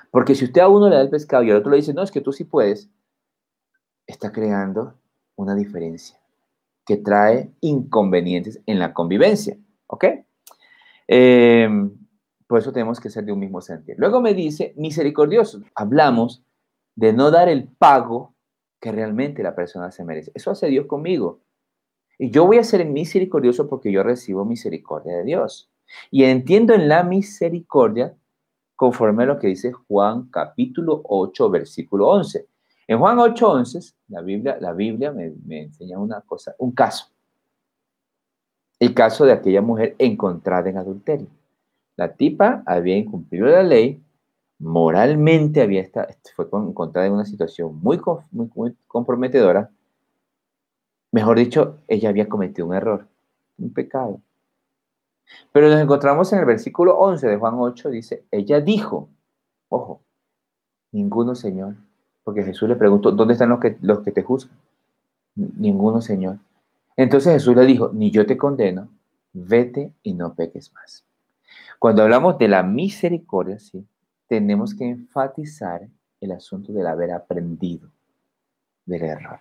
Porque 0.09 0.33
si 0.33 0.45
usted 0.45 0.61
a 0.61 0.67
uno 0.67 0.89
le 0.89 0.95
da 0.95 1.03
el 1.03 1.11
pescado 1.11 1.43
y 1.43 1.51
al 1.51 1.57
otro 1.57 1.69
le 1.69 1.77
dice, 1.77 1.93
no, 1.93 2.01
es 2.01 2.09
que 2.09 2.19
tú 2.19 2.31
sí 2.31 2.43
puedes, 2.45 2.89
está 4.07 4.31
creando 4.31 4.95
una 5.35 5.53
diferencia 5.53 6.19
que 6.83 6.97
trae 6.97 7.53
inconvenientes 7.61 8.59
en 8.65 8.79
la 8.79 8.91
convivencia. 8.91 9.55
¿Ok? 9.85 10.05
Em, 11.07 11.95
por 12.47 12.57
eso 12.57 12.71
tenemos 12.71 12.99
que 12.99 13.11
ser 13.11 13.23
de 13.23 13.33
un 13.33 13.39
mismo 13.39 13.61
sentido. 13.61 13.97
Luego 13.99 14.19
me 14.19 14.33
dice 14.33 14.73
misericordioso. 14.77 15.61
Hablamos 15.75 16.43
de 16.95 17.13
no 17.13 17.29
dar 17.29 17.49
el 17.49 17.67
pago 17.67 18.33
que 18.79 18.91
realmente 18.91 19.43
la 19.43 19.53
persona 19.53 19.91
se 19.91 20.03
merece. 20.03 20.31
Eso 20.33 20.49
hace 20.49 20.65
Dios 20.69 20.87
conmigo. 20.87 21.41
Y 22.21 22.29
yo 22.29 22.45
voy 22.45 22.59
a 22.59 22.63
ser 22.63 22.85
misericordioso 22.85 23.67
porque 23.67 23.91
yo 23.91 24.03
recibo 24.03 24.45
misericordia 24.45 25.17
de 25.17 25.23
Dios. 25.23 25.71
Y 26.11 26.25
entiendo 26.25 26.75
en 26.75 26.87
la 26.87 27.01
misericordia 27.01 28.15
conforme 28.75 29.23
a 29.23 29.25
lo 29.25 29.39
que 29.39 29.47
dice 29.47 29.71
Juan 29.71 30.29
capítulo 30.29 31.01
8, 31.03 31.49
versículo 31.49 32.09
11. 32.09 32.47
En 32.87 32.99
Juan 32.99 33.17
8, 33.17 33.51
11, 33.51 33.79
la 34.09 34.21
Biblia, 34.21 34.55
la 34.61 34.71
Biblia 34.71 35.11
me, 35.11 35.33
me 35.47 35.63
enseña 35.63 35.97
una 35.97 36.21
cosa, 36.21 36.53
un 36.59 36.73
caso. 36.73 37.07
El 38.79 38.93
caso 38.93 39.25
de 39.25 39.31
aquella 39.31 39.63
mujer 39.63 39.95
encontrada 39.97 40.69
en 40.69 40.77
adulterio. 40.77 41.27
La 41.95 42.13
tipa 42.13 42.61
había 42.67 42.97
incumplido 42.97 43.47
la 43.47 43.63
ley, 43.63 43.99
moralmente 44.59 45.59
había 45.59 45.81
estado, 45.81 46.09
fue 46.35 46.45
encontrada 46.53 47.07
en 47.07 47.13
una 47.13 47.25
situación 47.25 47.79
muy, 47.81 47.99
muy, 48.29 48.75
comprometedora. 48.85 49.71
Mejor 51.11 51.37
dicho, 51.37 51.77
ella 51.87 52.09
había 52.09 52.29
cometido 52.29 52.67
un 52.67 52.75
error, 52.75 53.07
un 53.57 53.73
pecado. 53.73 54.21
Pero 55.51 55.69
nos 55.69 55.79
encontramos 55.81 56.31
en 56.33 56.39
el 56.39 56.45
versículo 56.45 56.97
11 56.97 57.27
de 57.27 57.37
Juan 57.37 57.55
8, 57.57 57.89
dice, 57.89 58.23
ella 58.31 58.61
dijo, 58.61 59.09
ojo, 59.69 60.01
ninguno 60.91 61.35
Señor, 61.35 61.75
porque 62.23 62.43
Jesús 62.43 62.69
le 62.69 62.75
preguntó, 62.75 63.11
¿dónde 63.11 63.33
están 63.33 63.49
los 63.49 63.59
que, 63.59 63.77
los 63.81 63.99
que 63.99 64.11
te 64.11 64.23
juzgan? 64.23 64.57
Ninguno 65.35 66.01
Señor. 66.01 66.37
Entonces 66.95 67.33
Jesús 67.33 67.55
le 67.55 67.65
dijo, 67.65 67.89
ni 67.93 68.11
yo 68.11 68.25
te 68.25 68.37
condeno, 68.37 68.89
vete 69.33 69.91
y 70.03 70.13
no 70.13 70.33
peques 70.33 70.73
más. 70.73 71.05
Cuando 71.79 72.03
hablamos 72.03 72.37
de 72.37 72.47
la 72.47 72.63
misericordia, 72.63 73.59
sí, 73.59 73.85
tenemos 74.27 74.75
que 74.75 74.87
enfatizar 74.87 75.87
el 76.21 76.31
asunto 76.31 76.71
del 76.71 76.87
haber 76.87 77.11
aprendido 77.11 77.89
del 78.85 79.03
error. 79.03 79.39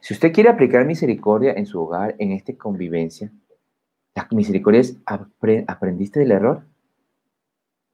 Si 0.00 0.14
usted 0.14 0.32
quiere 0.32 0.50
aplicar 0.50 0.84
misericordia 0.84 1.52
en 1.52 1.66
su 1.66 1.80
hogar, 1.80 2.14
en 2.18 2.32
esta 2.32 2.52
convivencia, 2.54 3.30
la 4.14 4.26
misericordia 4.30 4.80
es 4.80 4.96
aprendiste 5.66 6.20
del 6.20 6.32
error. 6.32 6.62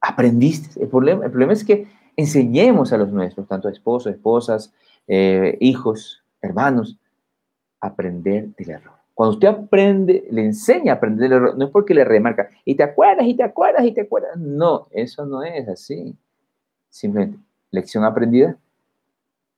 Aprendiste. 0.01 0.81
El 0.81 0.89
problema, 0.89 1.25
el 1.25 1.31
problema 1.31 1.53
es 1.53 1.65
que 1.65 1.87
enseñemos 2.17 2.93
a 2.93 2.99
los 2.99 3.13
nuestros, 3.13 3.47
tanto 3.49 3.69
esposos, 3.69 4.13
esposas, 4.13 4.73
eh, 5.07 5.57
hijos, 5.61 6.23
hermanos, 6.41 6.99
a 7.81 7.89
aprender 7.89 8.49
del 8.57 8.71
error. 8.71 8.95
Cuando 9.15 9.35
usted 9.35 9.49
aprende, 9.49 10.27
le 10.31 10.45
enseña 10.45 10.93
a 10.93 10.97
aprender 10.97 11.29
del 11.29 11.39
error, 11.39 11.59
no 11.59 11.67
es 11.67 11.71
porque 11.71 11.95
le 11.95 12.05
remarca, 12.05 12.51
y 12.65 12.75
te 12.77 12.83
acuerdas, 12.83 13.27
y 13.27 13.35
te 13.35 13.43
acuerdas, 13.43 13.85
y 13.85 13.93
te 13.93 14.03
acuerdas. 14.03 14.37
No, 14.37 14.87
eso 14.91 15.27
no 15.27 15.43
es 15.43 15.69
así. 15.69 16.17
Simplemente, 16.89 17.39
lección 17.71 18.05
aprendida, 18.05 18.57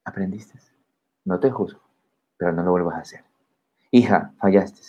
aprendiste. 0.04 0.58
No 1.24 1.38
te 1.38 1.50
juzgo, 1.50 1.80
pero 2.36 2.52
no 2.52 2.62
lo 2.62 2.72
vuelvas 2.72 2.96
a 2.96 3.00
hacer. 3.00 3.24
Hija, 3.90 4.32
fallaste. 4.38 4.80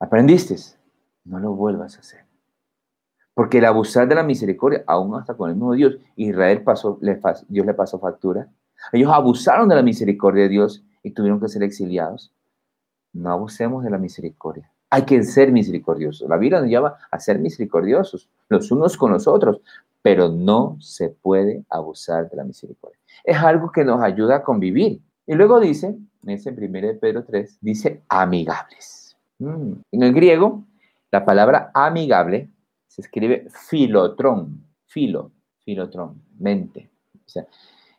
Aprendiste, 0.00 0.56
no 1.24 1.38
lo 1.38 1.52
vuelvas 1.54 1.96
a 1.96 2.00
hacer. 2.00 2.24
Porque 3.34 3.58
el 3.58 3.64
abusar 3.64 4.06
de 4.06 4.14
la 4.14 4.22
misericordia, 4.22 4.84
aún 4.86 5.14
hasta 5.16 5.34
con 5.34 5.50
el 5.50 5.56
mismo 5.56 5.72
Dios, 5.72 5.96
Israel 6.16 6.62
pasó, 6.62 6.98
Dios 7.48 7.66
le 7.66 7.74
pasó 7.74 7.98
factura. 7.98 8.48
Ellos 8.92 9.10
abusaron 9.12 9.68
de 9.68 9.74
la 9.74 9.82
misericordia 9.82 10.44
de 10.44 10.48
Dios 10.50 10.84
y 11.02 11.10
tuvieron 11.10 11.40
que 11.40 11.48
ser 11.48 11.62
exiliados. 11.62 12.32
No 13.12 13.30
abusemos 13.30 13.82
de 13.82 13.90
la 13.90 13.98
misericordia. 13.98 14.70
Hay 14.90 15.02
que 15.02 15.22
ser 15.24 15.50
misericordiosos. 15.50 16.28
La 16.28 16.36
Biblia 16.36 16.60
nos 16.60 16.70
llama 16.70 16.94
a 17.10 17.18
ser 17.18 17.38
misericordiosos, 17.40 18.30
los 18.48 18.70
unos 18.70 18.96
con 18.96 19.10
los 19.10 19.26
otros, 19.26 19.60
pero 20.02 20.28
no 20.28 20.76
se 20.80 21.08
puede 21.08 21.64
abusar 21.68 22.30
de 22.30 22.36
la 22.36 22.44
misericordia. 22.44 22.98
Es 23.24 23.36
algo 23.38 23.72
que 23.72 23.84
nos 23.84 24.02
ayuda 24.02 24.36
a 24.36 24.42
convivir. 24.42 25.00
Y 25.26 25.34
luego 25.34 25.58
dice, 25.58 25.96
en 26.24 26.30
ese 26.30 26.50
1 26.50 26.58
de 26.58 26.94
Pedro 26.94 27.24
3, 27.24 27.58
dice 27.60 28.02
amigables. 28.08 29.16
Mm. 29.38 29.72
En 29.92 30.02
el 30.02 30.12
griego, 30.12 30.64
la 31.10 31.24
palabra 31.24 31.70
amigable 31.74 32.48
se 32.88 33.02
escribe 33.02 33.46
filotrón, 33.68 34.64
filo, 34.86 35.32
filotrón, 35.64 36.22
mente. 36.38 36.90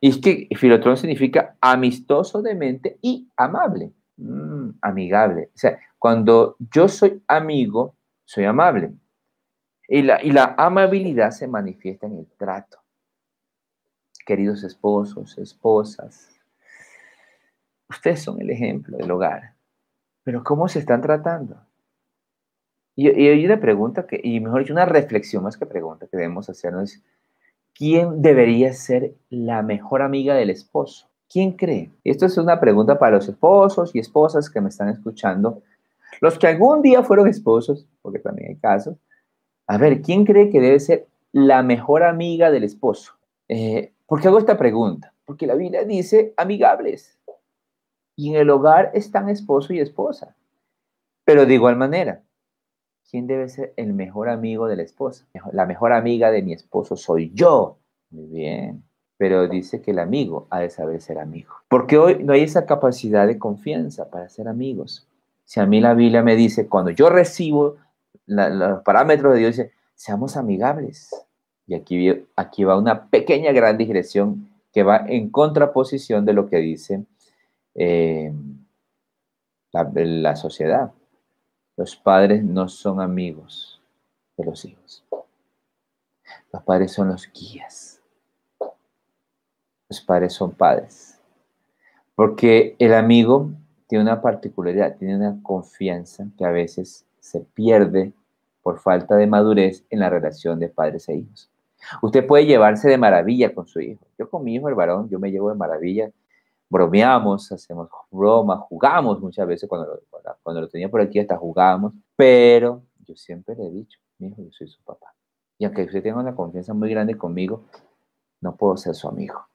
y 0.02 0.10
es 0.10 0.18
que 0.18 0.48
filotrón 0.56 0.98
significa 0.98 1.56
amistoso 1.62 2.42
de 2.42 2.56
mente 2.56 2.98
y 3.02 3.28
amable. 3.38 3.92
Mm, 4.18 4.70
amigable. 4.82 5.50
O 5.54 5.58
sea, 5.58 5.78
cuando 6.00 6.56
yo 6.72 6.88
soy 6.88 7.22
amigo, 7.28 7.96
soy 8.24 8.46
amable. 8.46 8.94
Y 9.88 10.02
la, 10.02 10.24
y 10.24 10.32
la 10.32 10.56
amabilidad 10.58 11.32
se 11.32 11.48
manifiesta 11.48 12.08
en 12.08 12.18
el 12.20 12.28
trato. 12.38 12.80
Queridos 14.26 14.64
esposos, 14.64 15.38
esposas, 15.38 16.35
Ustedes 17.90 18.22
son 18.22 18.42
el 18.42 18.50
ejemplo 18.50 18.98
del 18.98 19.12
hogar. 19.12 19.54
Pero 20.24 20.44
¿cómo 20.44 20.68
se 20.68 20.80
están 20.80 21.02
tratando? 21.02 21.58
Y, 22.96 23.10
hay 23.10 23.46
una 23.46 23.60
pregunta, 23.60 24.08
que, 24.08 24.20
y 24.24 24.40
mejor 24.40 24.62
dicho, 24.62 24.74
una 24.74 24.86
reflexión 24.86 25.44
más 25.44 25.58
que 25.58 25.66
pregunta 25.66 26.08
que 26.08 26.18
debemos 26.18 26.50
hacernos 26.50 27.02
¿quién 27.76 28.22
debería 28.22 28.74
ser 28.74 29.14
la 29.30 29.62
mejor 29.62 30.02
amiga 30.02 30.34
del 30.34 30.50
esposo? 30.50 31.10
¿Quién 31.30 31.52
cree? 31.52 31.92
Esto 32.04 32.26
es 32.26 32.38
una 32.38 32.60
pregunta 32.60 32.98
para 32.98 33.18
los 33.18 33.28
esposos 33.28 33.94
y 33.94 34.00
esposas 34.00 34.50
que 34.50 34.62
me 34.62 34.70
están 34.70 34.90
escuchando. 34.90 35.62
Los 36.22 36.40
que 36.40 36.48
algún 36.48 36.82
día 36.82 37.04
fueron 37.04 37.28
esposos, 37.28 37.86
porque 38.02 38.20
también 38.20 38.50
hay 38.50 38.56
casos. 38.56 38.96
A 39.68 39.78
ver, 39.78 40.02
¿quién 40.02 40.26
cree 40.26 40.50
que 40.50 40.62
debe 40.62 40.80
ser 40.80 41.08
la 41.34 41.62
mejor 41.64 42.04
amiga 42.04 42.52
del 42.52 42.64
esposo? 42.64 43.14
Eh, 43.50 43.92
¿Por 44.06 44.22
qué 44.22 44.30
hago 44.30 44.38
esta 44.38 44.58
pregunta? 44.58 45.14
Porque 45.26 45.48
la 45.48 45.56
Biblia 45.56 45.84
dice 45.84 46.34
amigables. 46.38 47.18
Y 48.16 48.30
en 48.30 48.42
el 48.42 48.50
hogar 48.50 48.92
están 48.94 49.30
esposo 49.30 49.74
y 49.74 49.80
esposa. 49.80 50.36
Pero 51.26 51.46
de 51.46 51.56
igual 51.56 51.76
manera, 51.76 52.22
¿quién 53.10 53.28
debe 53.28 53.50
ser 53.50 53.74
el 53.78 53.94
mejor 53.94 54.30
amigo 54.30 54.68
de 54.68 54.78
la 54.78 54.84
esposa? 54.84 55.26
La 55.52 55.66
mejor 55.66 55.92
amiga 55.92 56.32
de 56.32 56.42
mi 56.42 56.54
esposo 56.54 56.96
soy 56.96 57.32
yo. 57.34 57.78
Muy 58.12 58.28
bien. 58.28 58.84
Pero 59.18 59.48
dice 59.48 59.82
que 59.82 59.92
el 59.92 60.00
amigo 60.00 60.48
ha 60.50 60.60
de 60.60 60.70
saber 60.70 61.02
ser 61.02 61.20
amigo. 61.20 61.54
Porque 61.68 61.98
hoy 61.98 62.24
no 62.24 62.34
hay 62.34 62.44
esa 62.44 62.66
capacidad 62.66 63.28
de 63.28 63.40
confianza 63.40 64.10
para 64.10 64.30
ser 64.30 64.48
amigos. 64.48 65.08
Si 65.46 65.60
a 65.60 65.66
mí 65.66 65.82
la 65.82 65.94
Biblia 65.94 66.22
me 66.22 66.36
dice, 66.36 66.68
cuando 66.68 66.92
yo 66.92 67.10
recibo 67.10 67.78
los 68.26 68.82
parámetros 68.84 69.34
de 69.34 69.40
Dios, 69.40 69.58
dice, 69.58 69.72
seamos 69.94 70.38
amigables. 70.38 71.10
Y 71.68 71.76
aquí, 71.76 72.26
aquí 72.36 72.64
va 72.64 72.78
una 72.78 73.08
pequeña 73.08 73.52
gran 73.52 73.78
digresión 73.78 74.50
que 74.72 74.84
va 74.84 75.06
en 75.08 75.30
contraposición 75.30 76.26
de 76.26 76.34
lo 76.34 76.48
que 76.48 76.58
dice 76.58 77.06
eh, 77.76 78.34
la, 79.72 80.36
sociedad. 80.36 80.92
Los 81.76 81.96
padres 81.96 82.44
no 82.44 82.70
son 82.70 83.02
amigos 83.02 83.82
de 84.38 84.46
los 84.46 84.64
hijos. 84.66 85.04
Los 86.52 86.64
padres 86.64 86.94
son 86.94 87.10
los 87.10 87.30
guías. 87.32 88.02
Los 89.90 90.02
padres 90.02 90.34
son 90.34 90.52
padres. 90.52 91.20
Porque 92.16 92.76
el 92.80 92.94
amigo 92.94 93.52
tiene 93.88 94.06
una 94.06 94.22
particularidad, 94.22 94.96
tiene 94.98 95.18
una 95.18 95.38
confianza 95.44 96.26
que 96.38 96.46
a 96.46 96.52
veces 96.52 97.06
se 97.20 97.42
pierde 97.42 98.14
por 98.64 98.80
falta 98.80 99.16
de 99.16 99.28
madurez 99.28 99.86
en 99.90 100.00
la 100.00 100.10
relación 100.10 100.60
de 100.60 100.70
padres 100.70 101.10
e 101.10 101.16
hijos. 101.18 101.52
Usted 102.02 102.26
puede 102.26 102.46
llevarse 102.46 102.90
de 102.90 102.98
maravilla 102.98 103.54
con 103.54 103.68
su 103.68 103.80
hijo. 103.80 104.06
Yo 104.18 104.30
con 104.30 104.44
mi 104.44 104.56
hijo, 104.56 104.70
el 104.70 104.76
varón, 104.76 105.10
yo 105.10 105.20
me 105.20 105.30
llevo 105.30 105.50
de 105.50 105.56
maravilla. 105.56 106.10
Bromeamos, 106.70 107.52
hacemos 107.52 107.90
bromas, 108.12 108.60
jugamos 108.62 109.20
muchas 109.22 109.48
veces 109.48 109.70
cuando 109.70 109.88
lo, 109.88 110.02
cuando 110.42 110.62
lo 110.62 110.68
tenía 110.68 110.90
por 110.90 111.02
aquí, 111.02 111.20
hasta 111.20 111.38
jugábamos. 111.38 111.94
Pero 112.16 112.84
yo 113.06 113.16
siempre 113.16 113.56
le 113.56 113.68
he 113.68 113.72
dicho, 113.72 114.00
mi 114.18 114.28
hijo, 114.28 114.42
yo 114.42 114.52
soy 114.52 114.68
su 114.68 114.82
papá. 114.84 115.14
Y 115.58 115.66
aunque 115.66 115.84
usted 115.84 116.04
tenga 116.04 116.20
una 116.20 116.36
confianza 116.36 116.74
muy 116.74 116.90
grande 116.90 117.18
conmigo, 117.18 117.64
no 118.42 118.56
puedo 118.56 118.78
ser 118.78 118.96
su 118.96 119.08
amigo. 119.08 119.48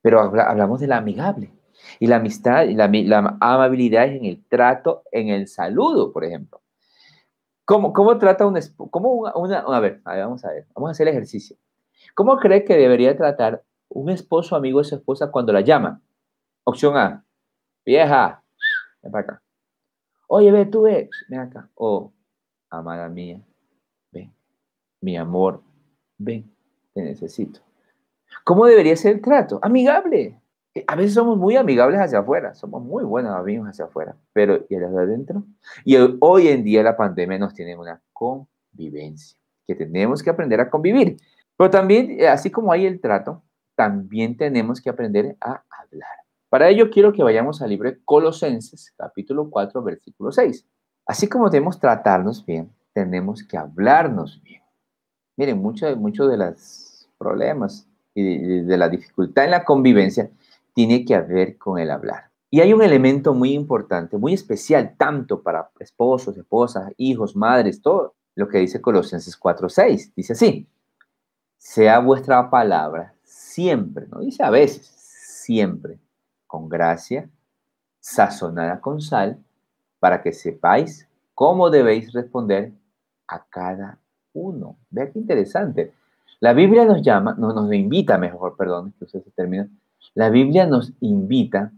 Pero 0.00 0.20
hablamos 0.20 0.80
de 0.80 0.86
la 0.86 0.98
amigable. 0.98 1.52
Y 1.98 2.06
la 2.06 2.16
amistad 2.16 2.64
y 2.64 2.74
la, 2.74 2.88
la 2.88 3.36
amabilidad 3.40 4.06
en 4.06 4.24
el 4.24 4.44
trato, 4.44 5.02
en 5.10 5.28
el 5.28 5.48
saludo, 5.48 6.12
por 6.12 6.24
ejemplo. 6.24 6.60
¿Cómo, 7.64 7.92
cómo 7.92 8.18
trata 8.18 8.46
un 8.46 8.58
cómo 8.90 9.32
una, 9.34 9.60
a, 9.60 9.80
ver, 9.80 10.00
vamos 10.04 10.44
a 10.44 10.50
ver, 10.50 10.66
vamos 10.74 10.88
a 10.88 10.92
hacer 10.92 11.08
el 11.08 11.14
ejercicio. 11.14 11.56
¿Cómo 12.14 12.36
cree 12.38 12.64
que 12.64 12.76
debería 12.76 13.16
tratar 13.16 13.62
un 13.94 14.10
esposo 14.10 14.56
amigo 14.56 14.78
de 14.78 14.84
su 14.84 14.94
esposa 14.94 15.30
cuando 15.30 15.52
la 15.52 15.60
llama? 15.60 16.00
Opción 16.64 16.96
A, 16.96 17.24
vieja, 17.84 18.42
ven 19.02 19.12
para 19.12 19.22
acá. 19.24 19.42
Oye, 20.28 20.50
ve, 20.50 20.66
tú 20.66 20.82
ven 20.82 21.08
acá. 21.38 21.68
O, 21.74 22.12
amada 22.70 23.08
mía, 23.08 23.40
ven. 24.10 24.32
Mi 25.00 25.16
amor, 25.16 25.62
ven, 26.18 26.50
te 26.94 27.02
necesito. 27.02 27.60
¿Cómo 28.44 28.66
debería 28.66 28.96
ser 28.96 29.16
el 29.16 29.20
trato? 29.20 29.58
Amigable. 29.62 30.40
Eh, 30.74 30.84
a 30.86 30.96
veces 30.96 31.14
somos 31.14 31.36
muy 31.36 31.56
amigables 31.56 32.00
hacia 32.00 32.20
afuera, 32.20 32.54
somos 32.54 32.82
muy 32.82 33.04
buenos 33.04 33.34
amigos 33.34 33.68
hacia 33.68 33.84
afuera, 33.84 34.16
pero 34.32 34.64
¿y 34.70 34.74
el 34.74 34.90
de 34.90 35.00
adentro? 35.00 35.44
Y 35.84 35.96
hoy 36.20 36.48
en 36.48 36.64
día 36.64 36.82
la 36.82 36.96
pandemia 36.96 37.38
nos 37.38 37.52
tiene 37.52 37.76
una 37.76 38.00
convivencia, 38.12 39.38
que 39.66 39.74
tenemos 39.74 40.22
que 40.22 40.30
aprender 40.30 40.60
a 40.60 40.70
convivir. 40.70 41.18
Pero 41.58 41.70
también, 41.70 42.18
eh, 42.18 42.28
así 42.28 42.50
como 42.50 42.72
hay 42.72 42.86
el 42.86 43.00
trato, 43.00 43.42
también 43.82 44.36
tenemos 44.36 44.80
que 44.80 44.90
aprender 44.90 45.36
a 45.40 45.64
hablar. 45.68 46.16
Para 46.48 46.68
ello 46.68 46.88
quiero 46.88 47.12
que 47.12 47.24
vayamos 47.24 47.60
al 47.62 47.70
libro 47.70 47.90
de 47.90 47.98
Colosenses, 48.04 48.94
capítulo 48.96 49.50
4, 49.50 49.82
versículo 49.82 50.30
6. 50.30 50.64
Así 51.04 51.28
como 51.28 51.50
debemos 51.50 51.80
tratarnos 51.80 52.46
bien, 52.46 52.70
tenemos 52.92 53.42
que 53.42 53.56
hablarnos 53.56 54.40
bien. 54.44 54.62
Miren, 55.36 55.60
muchos 55.60 55.96
mucho 55.96 56.28
de 56.28 56.36
los 56.36 57.08
problemas 57.18 57.88
y 58.14 58.60
de 58.60 58.76
la 58.78 58.88
dificultad 58.88 59.46
en 59.46 59.50
la 59.50 59.64
convivencia 59.64 60.30
tiene 60.72 61.04
que 61.04 61.18
ver 61.18 61.58
con 61.58 61.80
el 61.80 61.90
hablar. 61.90 62.30
Y 62.50 62.60
hay 62.60 62.72
un 62.72 62.82
elemento 62.82 63.34
muy 63.34 63.52
importante, 63.52 64.16
muy 64.16 64.34
especial, 64.34 64.94
tanto 64.96 65.42
para 65.42 65.70
esposos, 65.80 66.36
esposas, 66.36 66.92
hijos, 66.98 67.34
madres, 67.34 67.82
todo 67.82 68.14
lo 68.36 68.46
que 68.46 68.58
dice 68.58 68.80
Colosenses 68.80 69.36
4:6. 69.36 70.12
Dice 70.14 70.34
así, 70.34 70.68
sea 71.56 71.98
vuestra 71.98 72.48
palabra 72.48 73.12
siempre, 73.52 74.06
no 74.10 74.20
dice 74.20 74.42
a 74.42 74.50
veces, 74.50 74.86
siempre, 74.86 75.98
con 76.46 76.68
gracia, 76.68 77.28
sazonada 78.00 78.80
con 78.80 79.00
sal, 79.00 79.38
para 79.98 80.22
que 80.22 80.32
sepáis 80.32 81.08
cómo 81.34 81.70
debéis 81.70 82.12
responder 82.12 82.72
a 83.28 83.44
cada 83.44 83.98
uno. 84.32 84.76
Vea 84.90 85.10
qué 85.10 85.18
interesante. 85.18 85.92
La 86.40 86.54
Biblia 86.54 86.84
nos 86.84 87.02
llama, 87.02 87.34
no, 87.38 87.52
nos 87.52 87.72
invita, 87.72 88.18
mejor, 88.18 88.56
perdón, 88.56 88.92
que 88.98 89.04
usted 89.04 89.22
se 89.22 89.30
termina, 89.30 89.68
la 90.14 90.30
Biblia 90.30 90.66
nos 90.66 90.92
invita 91.00 91.72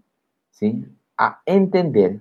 ¿sí? 0.51 0.87
a 1.19 1.43
entender 1.45 2.21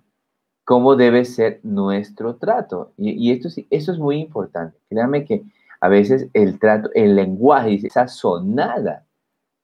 cómo 0.66 0.96
debe 0.96 1.26
ser 1.26 1.60
nuestro 1.64 2.36
trato. 2.36 2.92
Y, 2.98 3.32
esto, 3.32 3.50
esto 3.70 3.92
es 3.92 4.00
muy 4.00 4.18
importante. 4.18 4.78
Créanme 4.90 5.26
que 5.26 5.44
a 5.80 5.88
veces 5.88 6.28
el 6.34 6.60
trato, 6.60 6.90
el 6.94 7.16
lenguaje 7.16 7.70
dice 7.70 7.90
sazonada. 7.90 9.06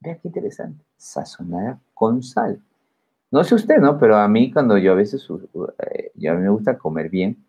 Vean 0.01 0.19
qué 0.21 0.27
interesante. 0.27 0.83
Sazonada 0.97 1.79
con 1.93 2.23
sal. 2.23 2.61
No 3.31 3.43
sé 3.43 3.55
usted, 3.55 3.77
¿no? 3.77 3.99
Pero 3.99 4.17
a 4.17 4.27
mí 4.27 4.51
cuando 4.51 4.77
yo 4.77 4.93
a 4.93 4.95
veces, 4.95 5.27
eh, 5.29 6.11
yo 6.15 6.31
a 6.31 6.35
mí 6.35 6.41
me 6.41 6.49
gusta 6.49 6.77
comer 6.77 7.09
bien. 7.09 7.45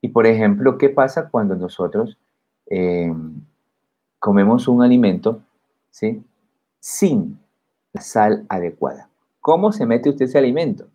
Y 0.00 0.08
por 0.08 0.26
ejemplo, 0.26 0.78
¿qué 0.78 0.88
pasa 0.88 1.28
cuando 1.28 1.56
nosotros 1.56 2.16
em, 2.66 3.42
comemos 4.18 4.68
un 4.68 4.82
alimento, 4.82 5.42
¿sí? 5.90 6.22
Sin 6.78 7.38
la 7.92 8.00
sal 8.00 8.46
adecuada. 8.48 9.08
¿Cómo 9.40 9.72
se 9.72 9.86
mete 9.86 10.10
usted 10.10 10.26
ese 10.26 10.38
alimento? 10.38 10.88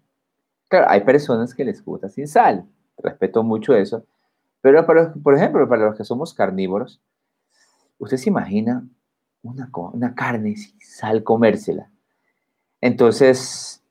Claro, 0.70 0.88
hay 0.90 1.02
personas 1.02 1.54
que 1.54 1.66
les 1.66 1.84
gusta 1.84 2.10
sin 2.10 2.28
sal. 2.28 2.66
Respeto 2.98 3.44
mucho 3.44 3.76
eso. 3.76 4.06
Pero, 4.62 4.86
por 4.86 5.36
ejemplo, 5.36 5.68
para 5.68 5.86
los 5.86 5.98
que 5.98 6.04
somos 6.04 6.34
carnívoros, 6.34 7.02
usted 8.00 8.18
se 8.18 8.30
imagina 8.30 8.88
una, 9.46 10.16
carne 10.16 10.56
sin 10.56 10.80
sal 10.80 11.24
comérsela. 11.24 11.90
Entonces, 12.82 13.84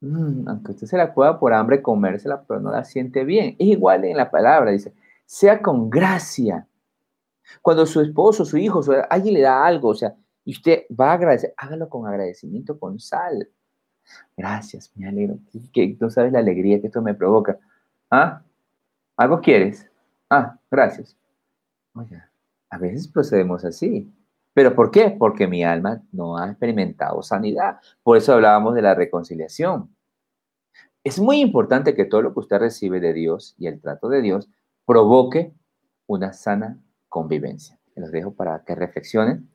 mm, 0.00 0.48
aunque 0.48 0.72
usted 0.72 0.86
se 0.86 0.96
la 0.96 1.12
pueda 1.14 1.38
por 1.38 1.52
hambre 1.52 1.82
comérsela, 1.82 2.42
pero 2.46 2.60
no 2.60 2.70
la 2.70 2.84
siente 2.84 3.24
bien. 3.24 3.56
Es 3.58 3.68
igual 3.68 4.04
en 4.04 4.16
la 4.16 4.30
palabra, 4.30 4.70
dice, 4.70 4.94
sea 5.26 5.60
con 5.60 5.90
gracia. 5.90 6.66
Cuando 7.60 7.86
su 7.86 8.00
esposo, 8.00 8.44
su 8.44 8.56
hijo, 8.56 8.80
alguien 9.10 9.34
le 9.34 9.40
da 9.42 9.64
algo, 9.64 9.88
o 9.90 9.94
sea, 9.94 10.14
y 10.44 10.52
usted 10.52 10.84
va 10.98 11.10
a 11.10 11.14
agradecer, 11.14 11.54
hágalo 11.56 11.88
con 11.88 12.06
agradecimiento, 12.06 12.78
con 12.78 12.98
sal. 12.98 13.48
Gracias, 14.36 14.92
me 14.94 15.08
alegro. 15.08 15.38
Que 15.72 15.96
tú 15.98 16.10
sabes 16.10 16.32
la 16.32 16.40
alegría 16.40 16.80
que 16.80 16.88
esto 16.88 17.00
me 17.00 17.14
provoca. 17.14 17.58
¿Ah? 18.10 18.42
¿Algo 19.16 19.40
quieres? 19.40 19.90
Ah, 20.28 20.58
gracias. 20.70 21.16
Oye, 21.94 22.20
a 22.68 22.78
veces 22.78 23.08
procedemos 23.08 23.64
así. 23.64 24.12
¿Pero 24.54 24.74
por 24.74 24.90
qué? 24.90 25.10
Porque 25.10 25.46
mi 25.46 25.64
alma 25.64 26.02
no 26.12 26.38
ha 26.38 26.48
experimentado 26.48 27.22
sanidad. 27.22 27.78
Por 28.02 28.16
eso 28.16 28.32
hablábamos 28.32 28.74
de 28.74 28.82
la 28.82 28.94
reconciliación. 28.94 29.94
Es 31.02 31.20
muy 31.20 31.40
importante 31.40 31.94
que 31.94 32.06
todo 32.06 32.22
lo 32.22 32.32
que 32.32 32.40
usted 32.40 32.58
recibe 32.58 33.00
de 33.00 33.12
Dios 33.12 33.54
y 33.58 33.66
el 33.66 33.80
trato 33.80 34.08
de 34.08 34.22
Dios 34.22 34.48
provoque 34.86 35.52
una 36.06 36.32
sana 36.32 36.78
convivencia. 37.08 37.78
Los 37.94 38.10
dejo 38.10 38.32
para 38.32 38.64
que 38.64 38.74
reflexionen 38.74 39.48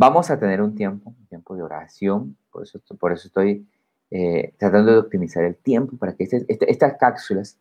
Vamos 0.00 0.30
a 0.30 0.38
tener 0.38 0.62
un 0.62 0.74
tiempo, 0.74 1.10
un 1.10 1.26
tiempo 1.26 1.54
de 1.54 1.62
oración, 1.62 2.34
por 2.50 2.62
eso, 2.62 2.80
por 2.98 3.12
eso 3.12 3.28
estoy 3.28 3.68
eh, 4.10 4.54
tratando 4.56 4.92
de 4.92 4.98
optimizar 4.98 5.44
el 5.44 5.56
tiempo 5.56 5.98
para 5.98 6.14
que 6.14 6.24
este, 6.24 6.46
este, 6.48 6.70
estas 6.70 6.94
cápsulas 6.98 7.58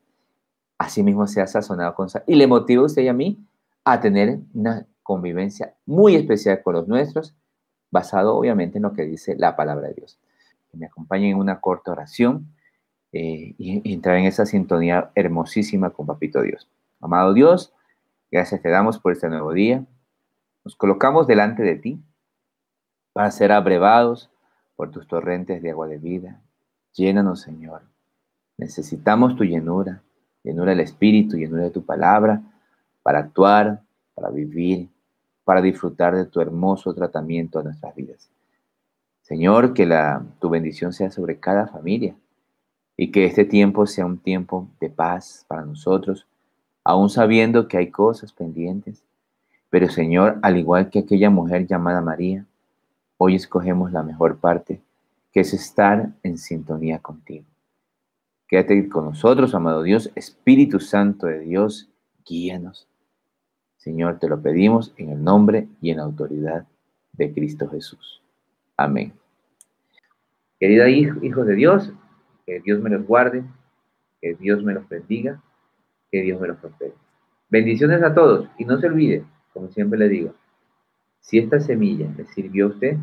así 0.78 1.04
mismo 1.04 1.28
sea 1.28 1.48
sazonado 1.48 1.94
con 1.96 2.10
sal 2.10 2.24
y 2.26 2.36
le 2.36 2.48
motive 2.48 2.82
a 2.82 2.86
usted 2.86 3.02
y 3.02 3.10
a 3.10 3.14
mí 3.14 3.46
a 3.84 4.00
tener 4.00 4.40
una 4.54 4.88
convivencia 5.10 5.74
muy 5.88 6.14
especial 6.14 6.62
con 6.62 6.76
los 6.76 6.88
nuestros, 6.88 7.34
basado 7.90 8.36
obviamente 8.38 8.78
en 8.78 8.84
lo 8.84 8.94
que 8.94 9.06
dice 9.06 9.36
la 9.36 9.56
palabra 9.56 9.88
de 9.88 9.96
Dios. 9.96 10.20
que 10.70 10.78
me 10.78 10.86
acompañen 10.86 11.32
en 11.32 11.38
una 11.38 11.62
corta 11.62 11.92
oración 11.92 12.54
eh, 13.12 13.56
y, 13.58 13.92
entrar 13.92 14.18
en 14.18 14.26
esa 14.26 14.46
sintonía 14.46 15.10
hermosísima 15.16 15.90
con 15.90 16.06
Papito 16.06 16.44
Dios. 16.44 16.70
Amado 17.02 17.34
Dios, 17.34 17.74
gracias 18.30 18.62
te 18.62 18.70
damos 18.70 19.00
por 19.00 19.12
este 19.12 19.30
nuevo 19.30 19.52
día. 19.52 19.84
Nos 20.64 20.76
colocamos 20.76 21.26
delante 21.26 21.64
de 21.64 21.76
ti 21.76 22.00
para 23.12 23.32
ser 23.32 23.52
abrevados 23.52 24.30
por 24.76 24.92
tus 24.92 25.08
torrentes 25.08 25.64
de 25.64 25.72
agua 25.72 25.88
de 25.88 25.98
vida. 25.98 26.40
Llénanos, 26.94 27.42
Señor. 27.42 27.82
Necesitamos 28.58 29.36
tu 29.36 29.44
llenura, 29.44 30.04
llenura 30.44 30.70
del 30.70 30.82
Espíritu, 30.82 31.36
llenura 31.36 31.64
de 31.64 31.72
tu 31.72 31.84
palabra, 31.84 32.44
para 33.02 33.18
actuar, 33.18 33.82
para 34.14 34.30
vivir, 34.30 34.88
para 35.50 35.64
disfrutar 35.64 36.16
de 36.16 36.28
tu 36.28 36.42
hermoso 36.42 36.94
tratamiento 36.94 37.58
a 37.58 37.64
nuestras 37.64 37.96
vidas. 37.96 38.30
Señor, 39.24 39.74
que 39.74 39.90
tu 40.38 40.48
bendición 40.48 40.94
sea 40.94 41.10
sobre 41.10 41.40
cada 41.40 41.66
familia 41.66 42.16
y 42.96 43.10
que 43.10 43.26
este 43.26 43.46
tiempo 43.46 43.88
sea 43.88 44.06
un 44.06 44.20
tiempo 44.20 44.68
de 44.80 44.92
paz 44.92 45.46
para 45.48 45.66
nosotros, 45.66 46.28
aún 46.84 47.10
sabiendo 47.10 47.68
que 47.68 47.78
hay 47.78 47.90
cosas 47.90 48.32
pendientes. 48.32 49.04
Pero 49.72 49.90
Señor, 49.90 50.38
al 50.44 50.56
igual 50.56 50.92
que 50.92 51.00
aquella 51.00 51.32
mujer 51.32 51.66
llamada 51.66 52.00
María, 52.00 52.46
hoy 53.18 53.34
escogemos 53.34 53.92
la 53.92 54.04
mejor 54.04 54.38
parte, 54.38 54.84
que 55.32 55.40
es 55.40 55.52
estar 55.56 56.12
en 56.22 56.38
sintonía 56.38 57.00
contigo. 57.00 57.46
Quédate 58.48 58.88
con 58.88 59.06
nosotros, 59.06 59.56
amado 59.56 59.82
Dios, 59.82 60.12
Espíritu 60.14 60.80
Santo 60.80 61.26
de 61.26 61.40
Dios, 61.40 61.90
guíanos. 62.24 62.89
Señor, 63.80 64.20
te 64.20 64.28
lo 64.28 64.42
pedimos 64.42 64.94
en 64.98 65.10
el 65.10 65.24
nombre 65.24 65.68
y 65.82 65.92
en 65.92 65.98
la 65.98 66.04
autoridad 66.04 66.68
de 67.14 67.34
Cristo 67.34 67.68
Jesús. 67.70 68.22
Amén. 68.76 69.14
Querida 70.60 70.90
hijos 70.90 71.48
de 71.48 71.56
Dios, 71.56 71.94
que 72.46 72.60
Dios 72.60 72.82
me 72.82 72.90
los 72.90 73.08
guarde, 73.08 73.44
que 74.22 74.36
Dios 74.36 74.64
me 74.64 74.74
los 74.74 74.88
bendiga, 74.90 75.42
que 76.12 76.22
Dios 76.22 76.42
me 76.42 76.50
los 76.50 76.58
prospere. 76.58 76.94
Bendiciones 77.50 78.04
a 78.04 78.14
todos 78.14 78.50
y 78.58 78.66
no 78.66 78.78
se 78.80 78.88
olvide, 78.88 79.24
como 79.54 79.70
siempre 79.70 79.98
le 79.98 80.10
digo, 80.10 80.34
si 81.22 81.40
esta 81.40 81.60
semilla 81.62 82.12
le 82.18 82.26
sirvió 82.26 82.66
a 82.66 82.70
usted, 82.70 82.98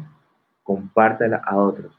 compártala 0.62 1.38
a 1.38 1.56
otros 1.56 1.96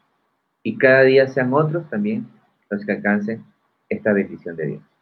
y 0.61 0.77
cada 0.77 1.01
día 1.01 1.27
sean 1.27 1.51
otros 1.53 1.89
también 1.89 2.27
los 2.69 2.85
que 2.85 2.91
alcancen 2.91 3.43
esta 3.89 4.13
bendición 4.13 4.55
de 4.55 4.65
Dios. 4.67 4.96